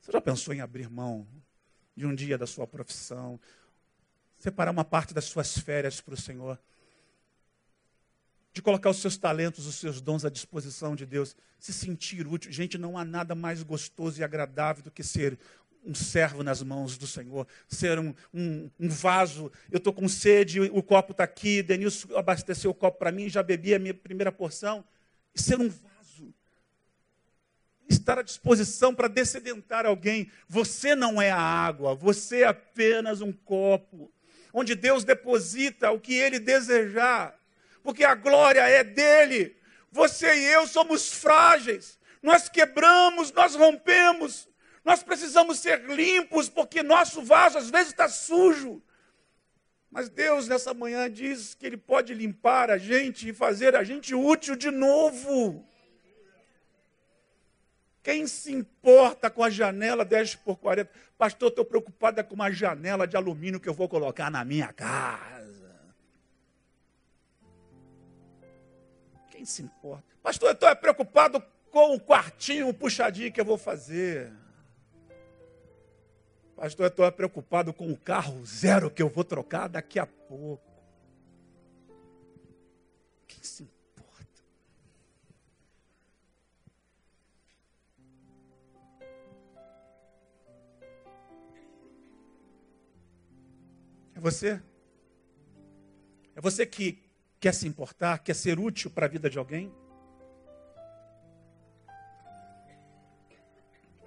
[0.00, 1.26] Você já pensou em abrir mão
[1.94, 3.38] de um dia da sua profissão?
[4.38, 6.58] Separar uma parte das suas férias para o Senhor?
[8.52, 12.52] de colocar os seus talentos, os seus dons à disposição de Deus, se sentir útil.
[12.52, 15.38] Gente, não há nada mais gostoso e agradável do que ser
[15.84, 19.50] um servo nas mãos do Senhor, ser um, um, um vaso.
[19.70, 23.42] Eu estou com sede, o copo está aqui, Denilson abasteceu o copo para mim, já
[23.42, 24.84] bebi a minha primeira porção.
[25.34, 26.34] E ser um vaso.
[27.88, 30.30] Estar à disposição para descedentar alguém.
[30.48, 34.12] Você não é a água, você é apenas um copo,
[34.52, 37.36] onde Deus deposita o que Ele desejar
[37.82, 39.56] porque a glória é dele.
[39.90, 41.98] Você e eu somos frágeis.
[42.22, 44.48] Nós quebramos, nós rompemos.
[44.84, 48.82] Nós precisamos ser limpos, porque nosso vaso às vezes está sujo.
[49.90, 54.14] Mas Deus, nessa manhã, diz que Ele pode limpar a gente e fazer a gente
[54.14, 55.64] útil de novo.
[58.02, 60.90] Quem se importa com a janela 10 por 40?
[61.16, 65.52] Pastor, estou preocupada com uma janela de alumínio que eu vou colocar na minha casa.
[69.30, 70.04] Quem se importa?
[70.20, 74.32] Pastor, eu estou preocupado com o quartinho, o puxadinho que eu vou fazer.
[76.62, 80.62] Pastor, eu estou preocupado com o carro zero que eu vou trocar daqui a pouco.
[83.26, 84.42] Quem se importa?
[94.14, 94.62] É você?
[96.36, 97.02] É você que
[97.40, 99.74] quer se importar, quer ser útil para a vida de alguém?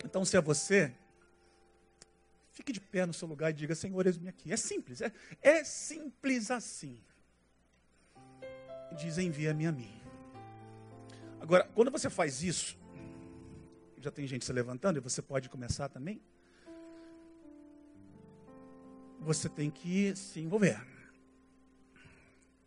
[0.06, 0.96] Então, se é você,
[2.56, 4.52] fique de pé no seu lugar e diga: Senhor, eis-me aqui.
[4.52, 7.00] É simples, é, é simples assim.
[8.98, 10.02] Diz: envia-me a mim.
[11.40, 12.76] Agora, quando você faz isso,
[14.00, 16.20] já tem gente se levantando e você pode começar também.
[19.20, 20.96] Você tem que se envolver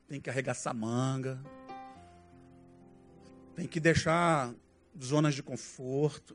[0.09, 1.39] tem que arregaçar manga,
[3.55, 4.55] tem que deixar
[5.01, 6.34] zonas de conforto,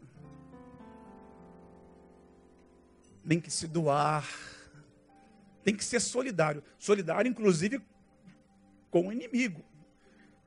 [3.27, 4.27] tem que se doar,
[5.63, 6.63] tem que ser solidário.
[6.77, 7.81] Solidário, inclusive,
[8.91, 9.63] com o inimigo.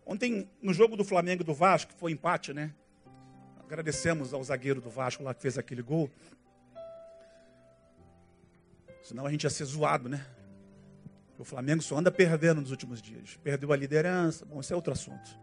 [0.05, 2.73] Ontem, no jogo do Flamengo e do Vasco, foi empate, né?
[3.59, 6.09] Agradecemos ao zagueiro do Vasco lá que fez aquele gol.
[9.03, 10.25] Senão a gente ia ser zoado, né?
[11.39, 13.37] O Flamengo só anda perdendo nos últimos dias.
[13.43, 14.45] Perdeu a liderança.
[14.45, 15.39] Bom, esse é outro assunto.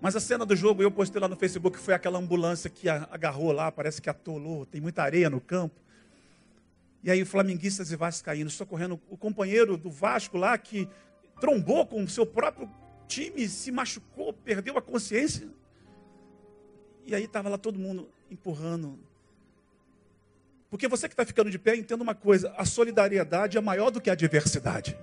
[0.00, 3.50] Mas a cena do jogo, eu postei lá no Facebook, foi aquela ambulância que agarrou
[3.50, 5.80] lá, parece que atolou, tem muita areia no campo.
[7.08, 10.86] E aí, flamenguistas e vascaínos socorrendo o companheiro do Vasco lá, que
[11.40, 12.70] trombou com o seu próprio
[13.06, 15.48] time, se machucou, perdeu a consciência.
[17.06, 18.98] E aí estava lá todo mundo empurrando.
[20.68, 24.02] Porque você que está ficando de pé, entenda uma coisa: a solidariedade é maior do
[24.02, 24.94] que a diversidade.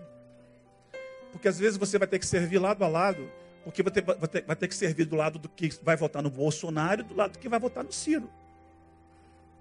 [1.31, 3.27] Porque às vezes você vai ter que servir lado a lado
[3.63, 6.21] porque vai ter, vai, ter, vai ter, que servir do lado do que vai votar
[6.21, 8.29] no Bolsonaro e do lado do que vai votar no Ciro.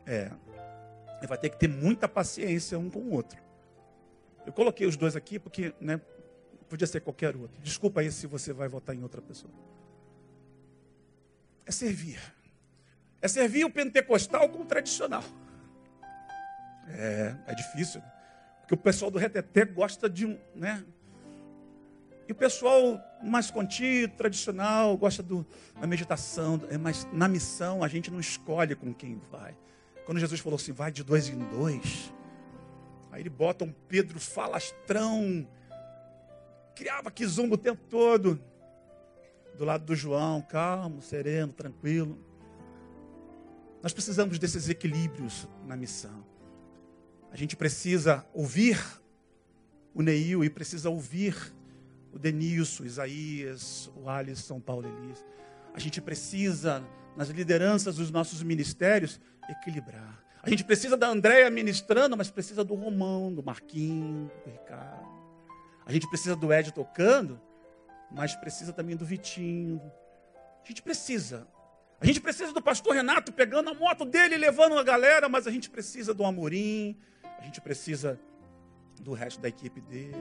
[0.05, 0.30] É.
[1.27, 3.39] Vai ter que ter muita paciência um com o outro.
[4.47, 6.01] Eu coloquei os dois aqui porque né,
[6.68, 7.61] podia ser qualquer outro.
[7.62, 9.53] Desculpa aí se você vai votar em outra pessoa.
[11.66, 12.20] É servir.
[13.22, 15.25] É servir o pentecostal com o tradicional.
[16.89, 18.03] É, é difícil.
[18.61, 20.85] Porque o pessoal do reteté gosta de um, né,
[22.27, 25.47] e o pessoal mais contido, tradicional, gosta do,
[25.79, 29.55] da meditação, é mas na missão a gente não escolhe com quem vai.
[30.05, 32.12] Quando Jesus falou assim, vai de dois em dois,
[33.11, 35.48] aí ele bota um Pedro falastrão,
[36.74, 38.40] criava que zumba o tempo todo,
[39.57, 42.18] do lado do João, calmo, sereno, tranquilo.
[43.82, 46.24] Nós precisamos desses equilíbrios na missão.
[47.30, 48.78] A gente precisa ouvir
[49.94, 51.36] o Neil e precisa ouvir
[52.12, 55.24] o Denilson, o Isaías, o Alisson, Paulo Elias.
[55.72, 56.84] A gente precisa,
[57.16, 60.22] nas lideranças dos nossos ministérios, equilibrar.
[60.42, 65.09] A gente precisa da Andréia ministrando, mas precisa do Romão, do Marquinhos, do Ricardo.
[65.86, 67.40] A gente precisa do Ed tocando,
[68.11, 69.80] mas precisa também do Vitinho.
[70.62, 71.47] A gente precisa.
[72.01, 75.47] A gente precisa do pastor Renato pegando a moto dele e levando a galera, mas
[75.47, 76.99] a gente precisa do Amorim,
[77.38, 78.20] a gente precisa
[79.01, 80.16] do resto da equipe dele.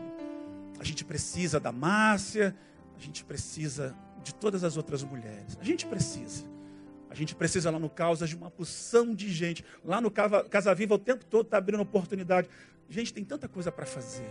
[0.79, 2.55] A gente precisa da Márcia,
[2.95, 5.57] a gente precisa de todas as outras mulheres.
[5.59, 6.45] A gente precisa.
[7.13, 9.63] A gente precisa lá no Causa de uma porção de gente.
[9.85, 12.49] Lá no Casa Viva o tempo todo está abrindo oportunidade.
[12.89, 14.27] Gente, tem tanta coisa para fazer.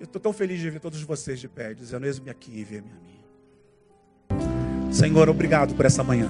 [0.00, 2.90] Eu estou tão feliz de ver todos vocês de pé, dizendo, eis-me aqui e vê-me
[2.90, 4.92] a mim.
[4.92, 6.28] Senhor, obrigado por essa manhã.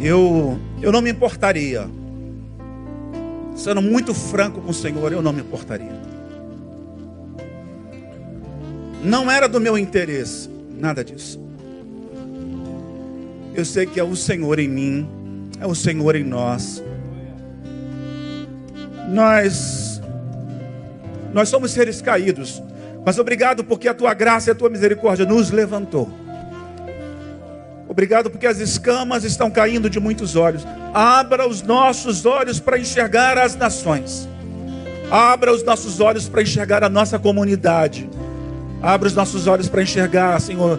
[0.00, 1.88] Eu, eu não me importaria
[3.58, 5.90] Sendo muito franco com o Senhor, eu não me importaria.
[9.02, 11.47] Não era do meu interesse, nada disso.
[13.58, 16.80] Eu sei que é o Senhor em mim, é o Senhor em nós.
[19.08, 20.00] Nós
[21.32, 22.62] nós somos seres caídos,
[23.04, 26.08] mas obrigado porque a tua graça e a tua misericórdia nos levantou.
[27.88, 30.64] Obrigado porque as escamas estão caindo de muitos olhos.
[30.94, 34.28] Abra os nossos olhos para enxergar as nações.
[35.10, 38.08] Abra os nossos olhos para enxergar a nossa comunidade.
[38.80, 40.78] Abra os nossos olhos para enxergar, Senhor,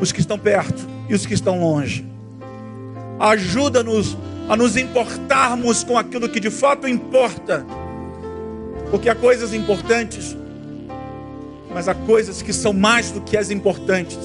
[0.00, 2.06] os que estão perto e os que estão longe.
[3.18, 4.16] Ajuda-nos
[4.48, 7.66] a nos importarmos com aquilo que de fato importa.
[8.92, 10.36] Porque há coisas importantes,
[11.74, 14.18] mas há coisas que são mais do que as importantes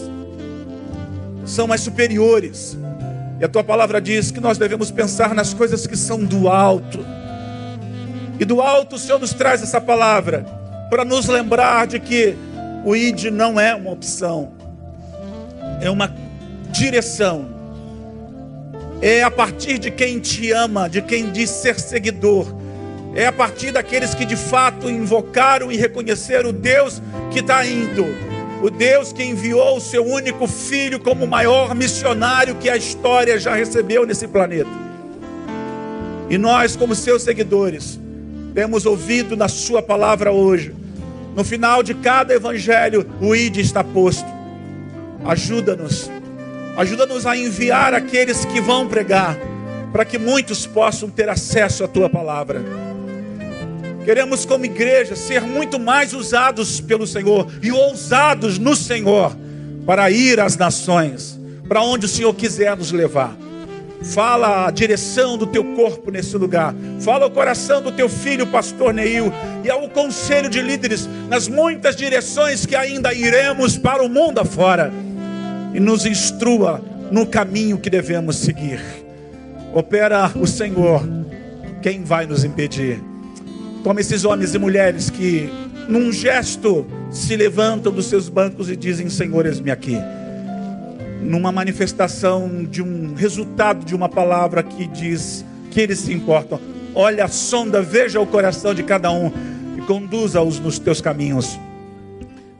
[1.43, 2.77] são mais superiores.
[3.39, 7.05] E a tua palavra diz que nós devemos pensar nas coisas que são do alto.
[8.39, 10.45] E do alto o Senhor nos traz essa palavra
[10.89, 12.35] para nos lembrar de que
[12.83, 14.51] o ID não é uma opção,
[15.81, 16.07] é uma
[16.77, 17.47] direção.
[19.01, 22.47] É a partir de quem te ama, de quem diz ser seguidor.
[23.13, 27.01] É a partir daqueles que de fato invocaram e reconheceram o Deus
[27.31, 28.05] que está indo
[28.65, 33.39] o Deus que enviou o seu único filho como o maior missionário que a história
[33.39, 34.69] já recebeu nesse planeta.
[36.31, 37.99] E nós, como seus seguidores,
[38.55, 40.73] temos ouvido na sua palavra hoje.
[41.35, 44.25] No final de cada evangelho, o ID está posto.
[45.23, 46.09] Ajuda-nos.
[46.77, 49.37] Ajuda-nos a enviar aqueles que vão pregar,
[49.93, 52.61] para que muitos possam ter acesso à tua palavra.
[54.03, 59.35] Queremos, como igreja, ser muito mais usados pelo Senhor e ousados no Senhor
[59.85, 63.35] para ir às nações, para onde o Senhor quiser nos levar.
[64.03, 66.75] Fala a direção do teu corpo nesse lugar.
[66.99, 71.95] Fala o coração do teu filho, pastor Neil, e ao conselho de líderes nas muitas
[71.95, 74.93] direções que ainda iremos para o mundo afora.
[75.75, 78.79] E nos instrua no caminho que devemos seguir.
[79.73, 81.03] Opera o Senhor.
[81.81, 83.03] Quem vai nos impedir?
[83.83, 85.49] Toma esses homens e mulheres que,
[85.89, 89.97] num gesto, se levantam dos seus bancos e dizem: Senhor, eis-me aqui.
[91.21, 96.57] Numa manifestação de um resultado de uma palavra que diz que eles se importam.
[96.95, 99.29] Olha a sonda, veja o coração de cada um
[99.77, 101.59] e conduza-os nos teus caminhos.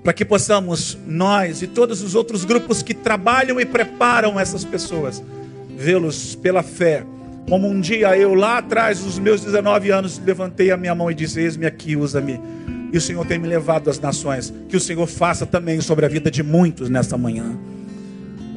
[0.06, 5.22] Para que possamos, nós e todos os outros grupos que trabalham e preparam essas pessoas,
[5.76, 7.04] vê-los pela fé.
[7.50, 11.16] Como um dia eu lá atrás, nos meus 19 anos, levantei a minha mão e
[11.16, 12.40] disse: Eis-me aqui, usa-me.
[12.94, 14.54] E o Senhor tem me levado às nações.
[14.70, 17.58] Que o Senhor faça também sobre a vida de muitos nesta manhã.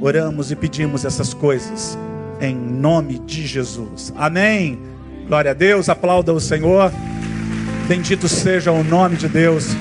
[0.02, 1.96] Oramos e pedimos essas coisas
[2.42, 4.12] em nome de Jesus.
[4.18, 4.78] Amém.
[5.26, 5.88] Glória a Deus.
[5.88, 6.92] Aplauda o Senhor.
[7.88, 9.74] Bendito seja o nome de Deus.